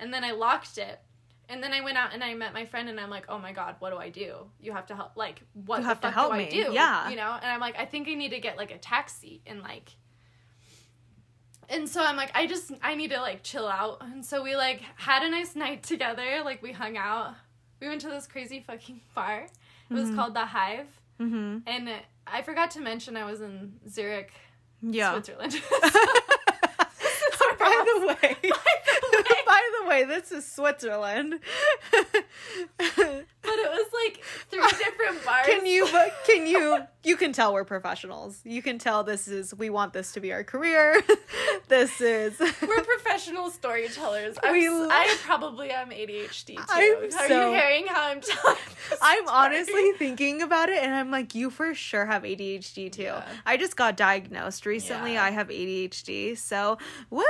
[0.00, 1.00] And then I locked it.
[1.50, 3.52] And then I went out and I met my friend, and I'm like, oh my
[3.52, 4.50] god, what do I do?
[4.60, 5.16] You have to help.
[5.16, 6.46] Like, what You the have to fuck help do me.
[6.46, 6.72] I do?
[6.74, 7.08] Yeah.
[7.08, 7.32] you know.
[7.40, 9.90] And I'm like, I think I need to get like a taxi and like.
[11.70, 13.98] And so I'm like, I just I need to like chill out.
[14.02, 16.42] And so we like had a nice night together.
[16.44, 17.34] Like we hung out.
[17.80, 19.46] We went to this crazy fucking bar.
[19.90, 20.14] It was Mhm.
[20.16, 20.86] called the Hive.
[21.20, 21.58] Mm-hmm.
[21.66, 21.90] And
[22.26, 24.32] I forgot to mention I was in Zurich,
[24.82, 25.12] Yeah.
[25.12, 25.52] Switzerland.
[27.58, 29.42] by the way, By the way.
[29.46, 31.40] by the way, this is Switzerland.
[31.90, 32.24] but
[32.80, 35.46] it was like three different bars.
[35.46, 35.86] Can you?
[36.26, 36.78] Can you?
[37.08, 38.38] You can tell we're professionals.
[38.44, 39.54] You can tell this is.
[39.54, 41.00] We want this to be our career.
[41.68, 42.38] this is.
[42.38, 44.36] We're professional storytellers.
[44.42, 46.62] I'm, We I probably am ADHD too.
[46.68, 48.58] I'm Are so- you hearing how I'm telling?
[48.90, 49.38] this I'm story?
[49.38, 53.04] honestly thinking about it, and I'm like, you for sure have ADHD too.
[53.04, 53.24] Yeah.
[53.46, 55.14] I just got diagnosed recently.
[55.14, 55.24] Yeah.
[55.24, 56.76] I have ADHD, so
[57.08, 57.22] woo!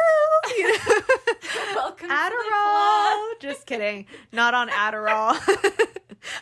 [0.59, 0.95] You know?
[1.77, 3.41] Welcome Adderall.
[3.41, 4.07] Just kidding.
[4.33, 5.39] Not on Adderall.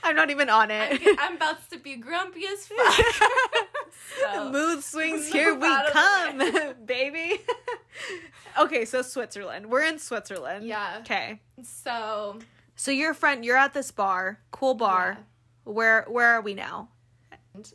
[0.03, 1.18] I'm not even on I'm, it.
[1.18, 3.05] I'm about to be grumpy as fuck.
[4.33, 7.40] so, Mood swings, here we out of the come, baby.
[8.59, 9.66] okay, so Switzerland.
[9.66, 10.66] We're in Switzerland.
[10.66, 10.99] Yeah.
[11.01, 11.40] Okay.
[11.62, 12.38] so
[12.77, 15.18] So your friend, you're at this bar, cool bar.
[15.64, 16.88] Where where are we now?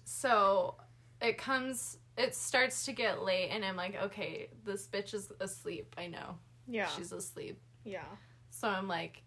[0.05, 0.75] So
[1.21, 5.95] it comes, it starts to get late, and I'm like, okay, this bitch is asleep.
[5.97, 6.37] I know.
[6.67, 6.87] Yeah.
[6.87, 7.59] She's asleep.
[7.83, 8.05] yeah.
[8.49, 9.23] So I'm like,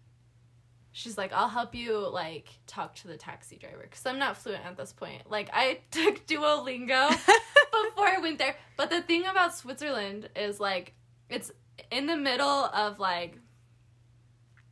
[0.95, 3.81] she's like, I'll help you, like, talk to the taxi driver.
[3.81, 5.29] Because I'm not fluent at this point.
[5.29, 8.55] Like, I took Duolingo before I went there.
[8.77, 10.93] But the thing about Switzerland is, like,
[11.29, 11.51] it's
[11.91, 13.37] in the middle of, like,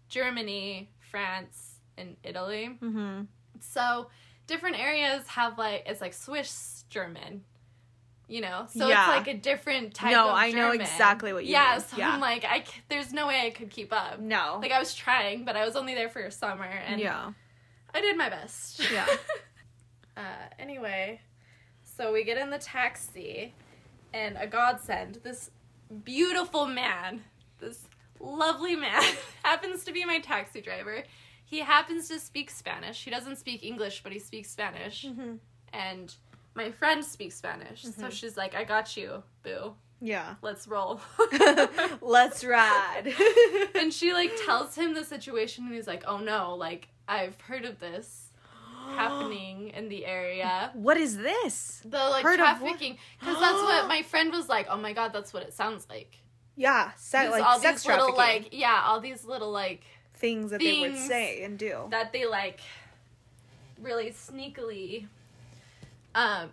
[0.08, 2.78] Germany, France, and Italy.
[2.82, 3.24] Mm-hmm.
[3.60, 4.08] So
[4.48, 7.44] different areas have like it's like Swiss German,
[8.34, 8.66] you know.
[8.76, 9.02] So Yeah.
[9.16, 10.08] it's like a different type.
[10.08, 11.82] Of No, I know exactly what you yeah, mean.
[11.82, 12.10] So Yeah.
[12.14, 14.20] I'm like, I c- there's no way I could keep up.
[14.20, 14.58] No.
[14.60, 17.32] Like I was trying, but I was only there for a summer, and yeah.
[17.94, 18.82] I did my best.
[18.92, 19.06] Yeah.
[20.18, 20.22] uh,
[20.58, 21.22] anyway,
[21.84, 23.54] so we get in the taxi,
[24.16, 25.20] and a godsend.
[25.24, 25.52] This
[26.04, 27.22] beautiful man,
[27.60, 27.84] this
[28.20, 29.04] lovely man,
[29.44, 31.04] happens to be my taxi driver.
[31.46, 33.04] He happens to speak Spanish.
[33.04, 35.06] He doesn't speak English, but he speaks Spanish.
[35.06, 35.36] Mm-hmm.
[35.72, 36.16] And
[36.56, 37.84] my friend speaks Spanish.
[37.84, 38.12] So Mhm.
[38.12, 39.74] she's like, I got you, boo.
[40.02, 40.36] Yeah.
[40.42, 41.00] Let's roll.
[42.02, 43.14] Let's ride.
[43.76, 47.66] and she like tells him the situation and he's like, "Oh no, like I've heard
[47.66, 48.20] of this."
[48.98, 50.72] happening in the area.
[50.74, 51.82] What is this?
[51.86, 54.68] The like Heard trafficking, because that's what my friend was like.
[54.70, 56.18] Oh my god, that's what it sounds like.
[56.58, 59.84] Yeah, se- like all sex these little trafficking like yeah, all these little like
[60.16, 61.88] things that they would say and do.
[61.92, 62.60] that they like
[63.82, 65.08] really sneakily
[66.16, 66.50] um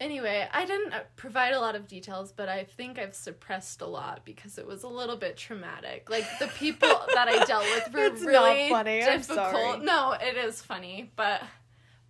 [0.00, 3.86] anyway i didn't uh, provide a lot of details but i think i've suppressed a
[3.86, 7.92] lot because it was a little bit traumatic like the people that i dealt with
[7.94, 9.78] were It's not really funny, I'm difficult sorry.
[9.80, 11.42] no it is funny but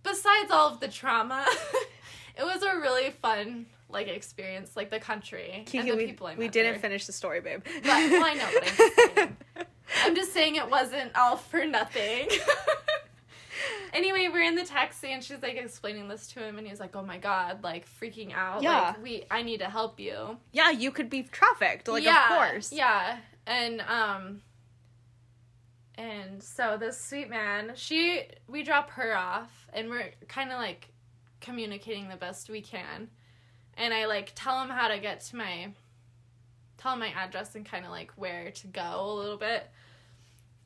[0.03, 1.45] besides all of the trauma
[2.37, 6.31] it was a really fun like experience like the country and the we, people I
[6.31, 6.39] met.
[6.39, 6.81] we didn't there.
[6.81, 7.61] finish the story, babe.
[7.63, 9.67] But, well, I know, but I'm just.
[10.05, 12.27] I'm just saying it wasn't all for nothing.
[13.93, 16.95] Anyway, we're in the taxi and she's like explaining this to him and he's like,
[16.95, 18.61] "Oh my god, like freaking out.
[18.61, 18.79] Yeah.
[18.89, 21.87] Like we I need to help you." yeah, you could be trafficked.
[21.87, 22.71] Like, yeah, of course.
[22.71, 23.17] Yeah.
[23.47, 24.41] And um
[25.97, 30.89] and so this sweet man, she we drop her off and we're kind of like
[31.41, 33.09] communicating the best we can.
[33.77, 35.73] And I like tell him how to get to my
[36.77, 39.69] tell him my address and kind of like where to go a little bit.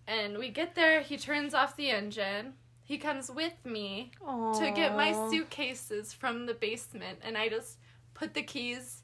[0.07, 2.53] And we get there, he turns off the engine.
[2.89, 4.11] He comes with me
[4.59, 7.77] to get my suitcases from the basement and I just
[8.15, 9.03] put the keys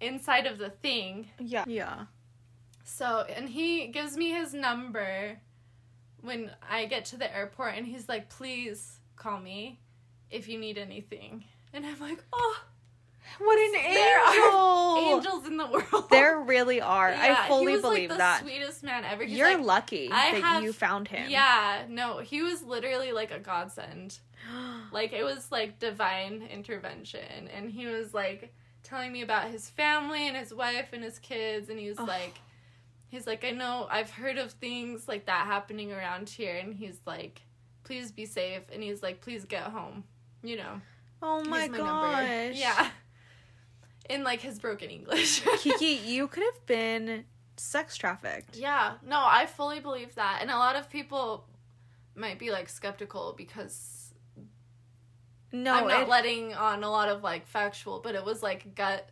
[0.00, 1.64] inside of the thing Yeah.
[1.66, 2.06] Yeah.
[2.82, 5.38] so, and he gives me his number
[6.22, 9.80] when I get to the airport, and he's like, please call me
[10.30, 11.44] if you need anything.
[11.74, 12.56] And I'm like, oh,
[13.38, 14.58] What an there angel!
[14.58, 16.10] are angels in the world.
[16.10, 17.10] There really are.
[17.10, 18.40] Yeah, I fully he was, believe like, the that.
[18.42, 19.24] sweetest man ever.
[19.24, 21.30] He's You're like, lucky I that have- you found him.
[21.30, 24.18] Yeah, no, he was literally like a godsend.
[24.92, 30.26] Like it was like divine intervention, and he was like telling me about his family
[30.26, 32.04] and his wife and his kids, and he was Oh.
[32.04, 32.40] like,
[33.08, 36.98] he's like, I know I've heard of things like that happening around here, and he's
[37.06, 37.42] like,
[37.84, 40.02] please be safe, and he's like, please get home,
[40.42, 40.80] you know.
[41.22, 42.54] oh my, Here's gosh.
[42.56, 42.88] Yeah.
[44.10, 45.40] In like his broken English.
[45.60, 47.24] Kiki, you could have been
[47.56, 48.56] sex trafficked.
[48.56, 50.38] Yeah, no, I fully believe that.
[50.42, 51.44] And a lot of people
[52.16, 54.12] might be like skeptical because
[55.52, 58.74] No, I'm not it- letting on a lot of like factual, but it was like
[58.74, 59.08] gut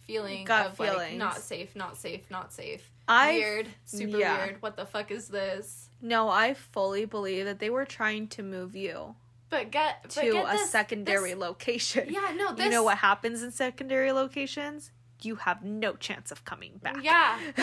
[0.00, 2.90] feeling Gut of like not safe, not safe, not safe.
[3.08, 4.44] I weird, super yeah.
[4.46, 4.62] weird.
[4.62, 5.88] What the fuck is this?
[6.00, 9.14] no, I fully believe that they were trying to move you
[9.52, 12.06] But get but to get a this- secondary this- location.
[12.08, 14.90] Yeah, no, this You know what happens in secondary locations?
[15.20, 16.96] You have no chance of coming back.
[17.02, 17.38] Yeah,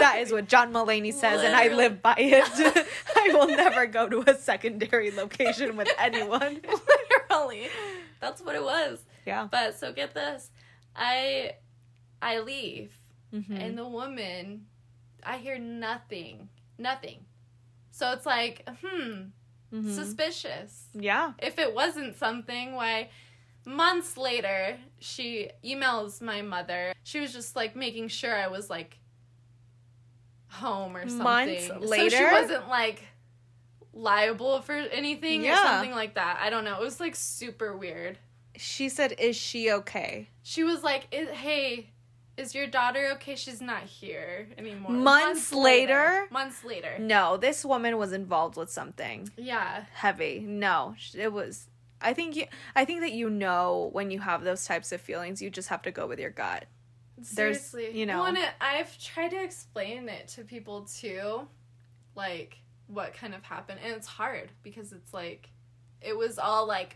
[0.00, 2.86] That is what John Mulaney says, and I live by it.
[3.16, 6.60] I will never go to a secondary location with anyone.
[7.30, 7.68] literally.
[8.20, 8.98] That's what it was.
[9.26, 9.46] Yeah.
[9.50, 10.50] But so get this,
[10.96, 11.52] I
[12.22, 12.92] I leave.
[13.34, 13.60] Mhm.
[13.62, 14.64] and the woman
[15.22, 17.26] i hear nothing nothing
[17.90, 19.24] so it's like hmm
[19.72, 19.94] Mhm.
[19.94, 20.86] suspicious.
[20.94, 21.32] Yeah.
[21.38, 23.10] if it wasn't something why
[23.66, 26.94] months later she emails my mother.
[27.04, 28.98] She was just like making sure i was like
[30.48, 31.24] home or something.
[31.24, 33.02] Months so she wasn't like
[33.92, 36.38] liable for anything or something like that.
[36.40, 36.74] I don't know.
[36.80, 38.18] It was like super weird.
[38.56, 41.90] She said, "Is she okay?" she was like, "Hey,
[42.38, 43.34] is your daughter okay?
[43.36, 46.26] She's not here anymore." Months later?
[46.30, 46.96] Months later.
[46.98, 49.84] No, this woman was involved with something Yeah.
[49.92, 50.40] heavy.
[50.40, 51.66] No, it was.
[52.00, 52.46] I think you.
[52.76, 55.82] I think that you know when you have those types of feelings, you just have
[55.82, 56.66] to go with your gut.
[57.16, 57.98] There's, Seriously.
[57.98, 61.48] you know- Well, it, I've tried to explain it to people too,
[62.14, 65.50] like what kind of happened, and it's hard because it's like,
[66.00, 66.94] it was all like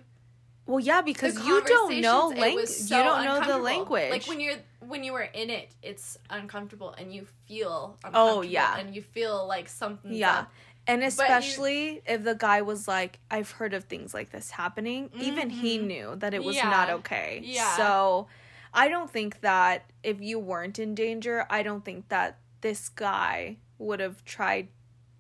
[0.67, 2.69] Well, yeah, because you don't know language.
[2.69, 4.11] so you don't know the language.
[4.11, 8.45] Like when you're when you were in it, it's uncomfortable, and you feel Oh, uncomfortable,
[8.45, 8.79] yeah.
[8.79, 10.13] and you feel like something.
[10.13, 10.47] Yeah.
[10.87, 15.11] And you- especially if the guy was like, I've heard of things like this happening,
[15.15, 15.87] even he Mhm.
[15.87, 16.71] knew that it was Yeah.
[16.71, 17.41] not okay.
[17.45, 17.77] Yeah.
[17.77, 18.27] So
[18.75, 23.59] I don't think that if you weren't in danger, I don't think that this guy
[23.79, 24.69] would have tried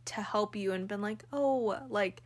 [0.06, 2.22] to help you and been like, oh, like,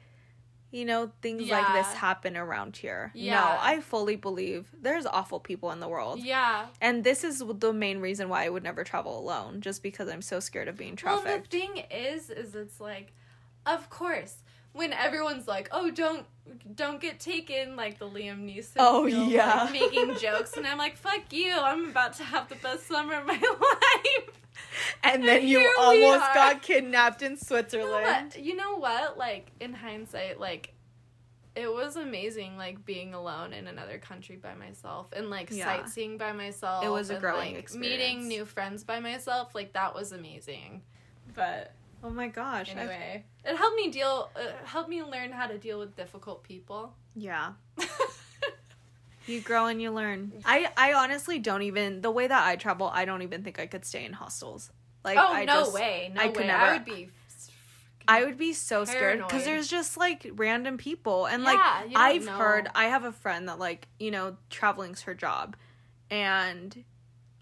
[0.77, 3.11] you know, things like this happen around here.
[3.15, 6.21] No, I fully believe there's awful people in the world.
[6.21, 6.67] Yeah.
[6.83, 10.21] And this is the main reason why I would never travel alone, just because I'm
[10.21, 11.27] so scared of being trafficked.
[11.27, 13.15] Well, the thing is, is it's like,
[13.65, 14.37] of course,
[14.73, 16.27] when everyone's like, "Oh, don't,
[16.75, 18.77] don't get taken," like the Liam Neeson.
[18.79, 19.65] Oh, film, yeah.
[19.65, 21.53] like, making jokes, and I'm like, "Fuck you!
[21.57, 24.41] I'm about to have the best summer of my life."
[25.03, 28.33] and then you almost got kidnapped in Switzerland.
[28.35, 29.17] But you know what?
[29.19, 30.73] Like in hindsight, like
[31.55, 35.65] it was amazing, like being alone in another country by myself and like Yeah.
[35.65, 36.85] sightseeing by myself.
[36.85, 37.99] It was a and, growing like, experience.
[37.99, 40.83] Meeting new friends by myself, like that was amazing.
[41.35, 41.73] But
[42.07, 42.71] Oh my gosh.
[42.71, 44.31] Anyway, it helped me deal.
[44.37, 46.95] Uh, helped me learn how to deal with difficult people.
[47.15, 47.53] yeah.
[49.27, 50.31] You grow and you learn.
[50.45, 53.67] I I honestly don't even the way that I travel, I don't even think I
[53.67, 54.71] could stay in hostels.
[55.05, 56.13] Like oh I no just, way!
[56.15, 56.33] No I way!
[56.33, 57.09] could I would be.
[58.07, 61.91] I would be so scared because there's just like random people and like Yeah, you
[61.95, 62.39] don't I've know.
[62.39, 65.57] heard I have a friend that like you know traveling's her job,
[66.09, 66.85] and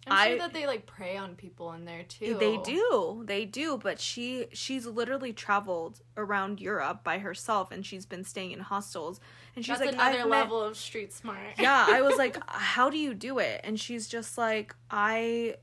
[0.06, 2.36] I'm sure I- that they like prey on people in there too.
[2.38, 8.06] they do they do but she she's literally traveled around Europe by herself and she's
[8.06, 9.20] been staying in hostels
[9.56, 11.38] and she's That's like another I've met- level of street smart.
[11.58, 15.56] yeah I was like how do you do it and she's just like I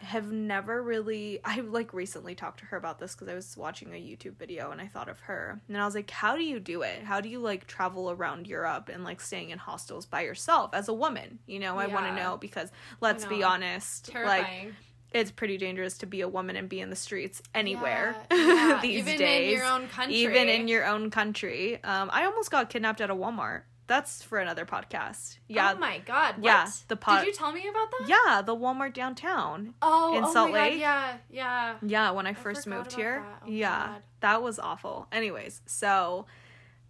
[0.00, 3.88] have never really I like recently talked to her about this because I was watching
[3.92, 5.60] a YouTube video and I thought of her.
[5.68, 7.02] And I was like how do you do it?
[7.02, 10.88] How do you like travel around Europe and like staying in hostels by yourself as
[10.88, 11.38] a woman?
[11.46, 12.70] You know I want to know because
[13.00, 14.72] let's be honest like
[15.12, 18.36] it's pretty dangerous to be a woman and be in the streets anywhere Yeah,
[18.68, 18.78] yeah.
[18.82, 20.16] these Even days in your own country.
[20.16, 21.82] even in your own country.
[21.82, 25.98] Um i almost got kidnapped at a walmart that's for another podcast yeah Oh my
[25.98, 26.36] god.
[26.36, 26.44] What?
[26.44, 28.06] Yeah, the pod- Did you tell me about that?
[28.08, 30.80] yeah the walmart downtown Oh, in oh Salt my God, Lake?
[30.80, 31.74] Yeah, yeah.
[31.82, 33.42] yeah when i first moved here that.
[33.44, 36.26] Oh yeah that was awful anyways so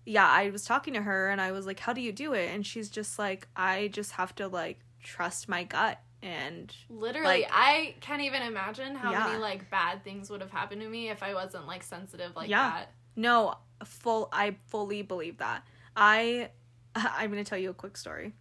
[0.04, 2.50] yeah i was talking to her and i was like how do you do it
[2.52, 7.50] and she's just like i just have to like trust my gut and Literally, Like-
[7.52, 9.24] I can't even imagine how Yeah.
[9.28, 12.50] many like bad things would have happened to me if I wasn't like sensitive like
[12.50, 12.70] Yeah.
[12.70, 12.92] that.
[13.14, 14.28] No, full.
[14.32, 15.62] I fully believe that.
[15.96, 16.50] I,
[17.16, 18.32] I'm gonna tell you a quick story.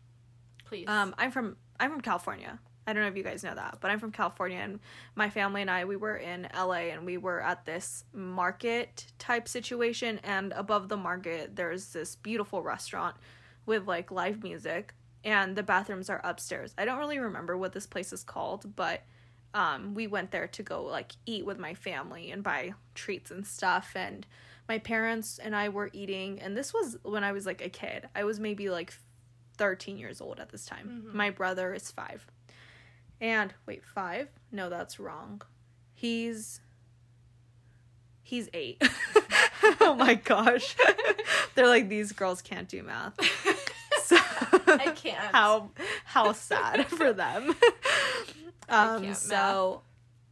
[0.66, 0.88] Please.
[0.88, 2.60] Um, I'm from I'm from California.
[2.86, 4.80] I don't know if you guys know that, but I'm from California, and
[5.16, 9.47] my family and I we were in LA, and we were at this market type
[9.47, 13.16] situation, and above the market there's this beautiful restaurant
[13.66, 14.93] with like live music,
[15.24, 16.74] and the bathrooms are upstairs.
[16.78, 19.03] I don't really remember what this place is called, but
[19.53, 23.45] um, we went there to go like eat with my family and buy treats and
[23.45, 24.26] stuff, and
[24.68, 28.07] my parents and I were eating, and this was when I was like a kid.
[28.15, 28.93] I was maybe like
[29.57, 31.05] 13 years old at this time.
[31.07, 31.13] Mhm.
[31.13, 32.26] My brother is five.
[33.20, 34.28] And wait, five?
[34.51, 35.41] No, that's wrong.
[35.93, 36.61] He's
[38.22, 38.82] he's eight.
[39.82, 40.76] oh my gosh.
[41.55, 43.13] They're like these girls can't do math.
[44.03, 44.15] So
[44.68, 45.18] I can't.
[45.18, 45.72] How
[46.05, 47.53] how sad for them.
[48.70, 49.82] Um so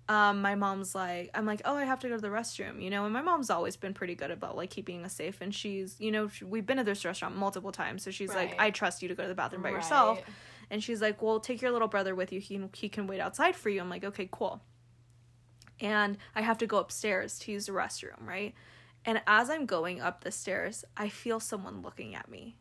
[0.07, 2.89] um my mom's like I'm like, "Oh, I have to go to the restroom." You
[2.89, 5.95] know, and my mom's always been pretty good about like keeping us safe and she's,
[5.99, 9.01] you know, sh- we've been at this restaurant multiple times, so she's like, "I trust
[9.01, 10.19] you to go to the bathroom by yourself."
[10.69, 12.39] And she's like, "Well, take your little brother with you.
[12.39, 14.61] He can, he can wait outside for you." I'm like, "Okay, cool."
[15.79, 18.53] And I have to go upstairs to use the restroom, right?
[19.03, 22.57] And as I'm going up the stairs, I feel someone looking at me.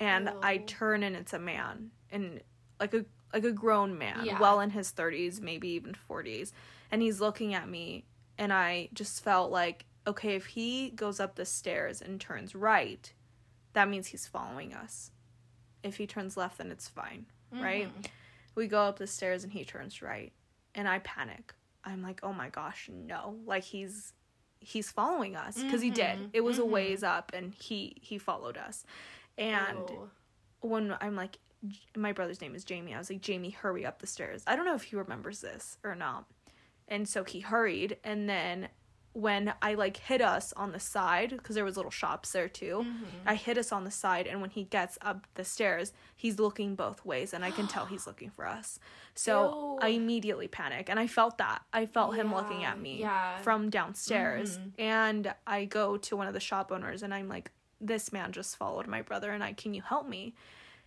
[0.00, 2.40] And I turn and it's a man and
[2.78, 4.38] like a like a grown man, Yeah.
[4.40, 6.52] well in his 30s, maybe even 40s.
[6.90, 8.04] And he's looking at me
[8.38, 13.12] and I just felt like, okay, if he goes up the stairs and turns right,
[13.74, 15.10] that means he's following us.
[15.82, 17.88] If he turns left, then it's fine right?
[18.02, 18.06] Mhm.
[18.54, 20.32] We go up the stairs and he turns right.
[20.74, 21.54] And I panic.
[21.82, 24.12] I'm like, "Oh my gosh, no." Like he's
[24.60, 26.18] he's following us because he did.
[26.18, 26.70] Mhm, It was a mhm.
[26.70, 28.84] ways up and he he followed us.
[29.38, 29.88] And
[30.60, 31.38] when I'm like
[31.96, 32.94] my brother's name is Jamie.
[32.94, 35.78] I was like, "Jamie, hurry up the stairs." I don't know if he remembers this
[35.82, 36.26] or not.
[36.88, 38.68] And so he hurried and then
[39.14, 42.84] when I like hit us on the side because there was little shops there too.
[42.86, 43.06] Mhm.
[43.26, 46.76] I hit us on the side, and when he gets up the stairs, he's looking
[46.76, 48.78] both ways, and I can tell he's looking for us.
[49.14, 49.86] So Ew.
[49.86, 51.62] I immediately panic, and I felt that.
[51.72, 53.38] I felt him looking at me yeah.
[53.38, 54.72] from downstairs, Mhm.
[54.78, 58.56] and I go to one of the shop owners, and I'm like, "This man just
[58.56, 60.34] followed my brother, and I can you help me?"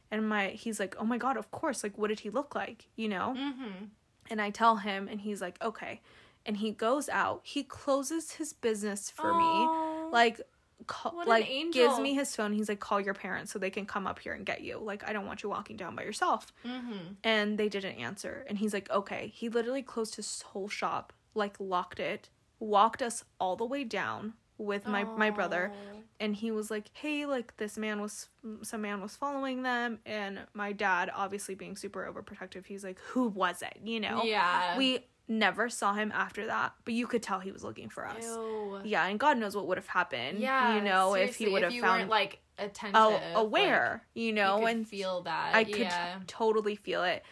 [0.10, 1.84] And my he's like, "Oh my god, of course!
[1.84, 2.88] Like, what did he look like?
[2.96, 3.90] You know?" Mhm.
[4.30, 6.02] And I tell him, and he's like, "Okay."
[6.46, 7.42] And he goes out.
[7.44, 9.68] He closes his business for me.
[10.12, 10.42] Like
[10.88, 12.54] call, What like gives me his phone.
[12.54, 14.80] He's like call your parents so they can come up here and get you.
[14.80, 16.48] Like i don't want you walking down by yourself.
[16.66, 17.18] Mhm.
[17.24, 18.46] and they didn't answer.
[18.48, 19.32] And he's like okay.
[19.36, 24.34] He literally closed his whole shop like locked it walked us all the way down
[24.62, 25.72] with my my brother
[26.20, 28.30] and he was like hey like this man was
[28.62, 33.28] some man was following them and my dad obviously being super overprotective he's like who
[33.30, 34.78] was it you know Yeah.
[34.78, 38.24] we never saw him after that but you could tell he was looking for us
[38.24, 38.82] Ew.
[38.84, 40.40] yeah, and God knows what would have happened.
[40.40, 40.76] Yeah.
[40.76, 44.60] you know, if he would have found like attentive, oh, like, aware, you you know,
[44.60, 45.56] could and feel that.
[45.56, 46.20] I could Yeah.
[46.28, 47.24] totally feel it.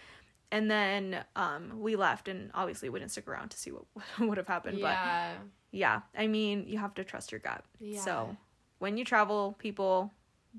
[0.52, 3.84] And then um, we left, and obviously we didn't stick around to see what
[4.20, 4.80] would have happened.
[4.82, 4.98] But
[5.72, 6.02] yeah.
[6.18, 7.64] I mean, you have to trust your gut.
[7.80, 8.02] Yeah.
[8.02, 8.38] So
[8.80, 10.12] when you travel, people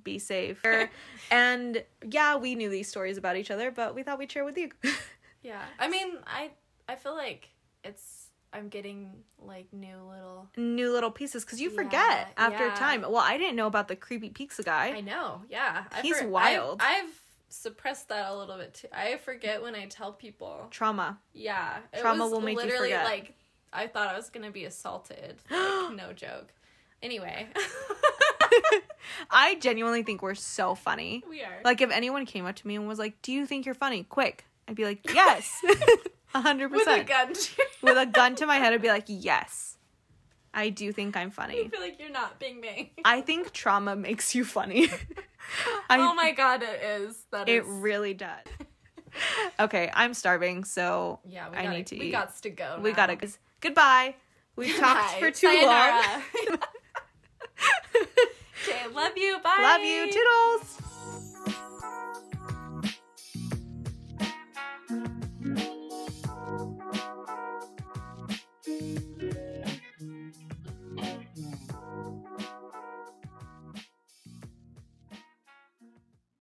[0.04, 0.62] be safe.
[1.30, 4.56] and yeah, we knew these stories about each other, but we thought we'd share with
[4.58, 4.70] you.
[5.42, 5.62] Yeah.
[5.78, 6.50] I mean, I
[6.86, 7.48] I feel like
[7.82, 10.48] it's I'm getting like new little.
[10.58, 12.74] new little pieces because you Yeah, forget after yeah.
[12.74, 13.00] a time.
[13.00, 14.88] Well, I didn't know about the creepy pizza guy.
[14.94, 15.84] I know, yeah.
[15.92, 16.82] I He's for- wild.
[16.82, 18.88] I've, I've suppressed that a little bit too.
[18.92, 20.66] I forget when I tell people.
[20.70, 21.18] Trauma.
[21.32, 23.04] Yeah, Trauma will make you literally forget.
[23.06, 23.34] like
[23.72, 25.36] I thought I was gonna be assaulted.
[25.50, 26.52] Like, no joke.
[27.02, 27.48] Anyway,
[29.30, 31.22] I genuinely think we're so funny.
[31.28, 31.60] we are.
[31.64, 34.04] Like if anyone came up to me and was like, "Do you think you're funny?"
[34.04, 35.60] Quick, I'd be like, "Yes."
[36.34, 37.32] A hundred with a gun.
[37.32, 37.50] to
[37.82, 39.76] With a gun to my head, I'd be like, "Yes."
[40.54, 41.60] I do think I'm funny.
[41.64, 42.90] I feel like you're not Bing Bang.
[43.04, 44.88] I think trauma makes you funny.
[45.88, 47.24] I, oh my god, it is.
[47.32, 47.66] That It is.
[47.68, 48.44] really does.
[49.58, 52.04] Okay, I'm starving, so yeah, we I gotta, need to we eat.
[52.06, 52.78] We got to go.
[52.80, 52.96] we now.
[52.96, 53.28] gotta.
[53.60, 54.14] Goodbye.
[54.56, 56.02] We've talked for too long.
[58.62, 59.38] Okay, love you.
[59.42, 59.56] Bye.
[59.62, 60.12] Love you.
[60.12, 60.89] Toodles.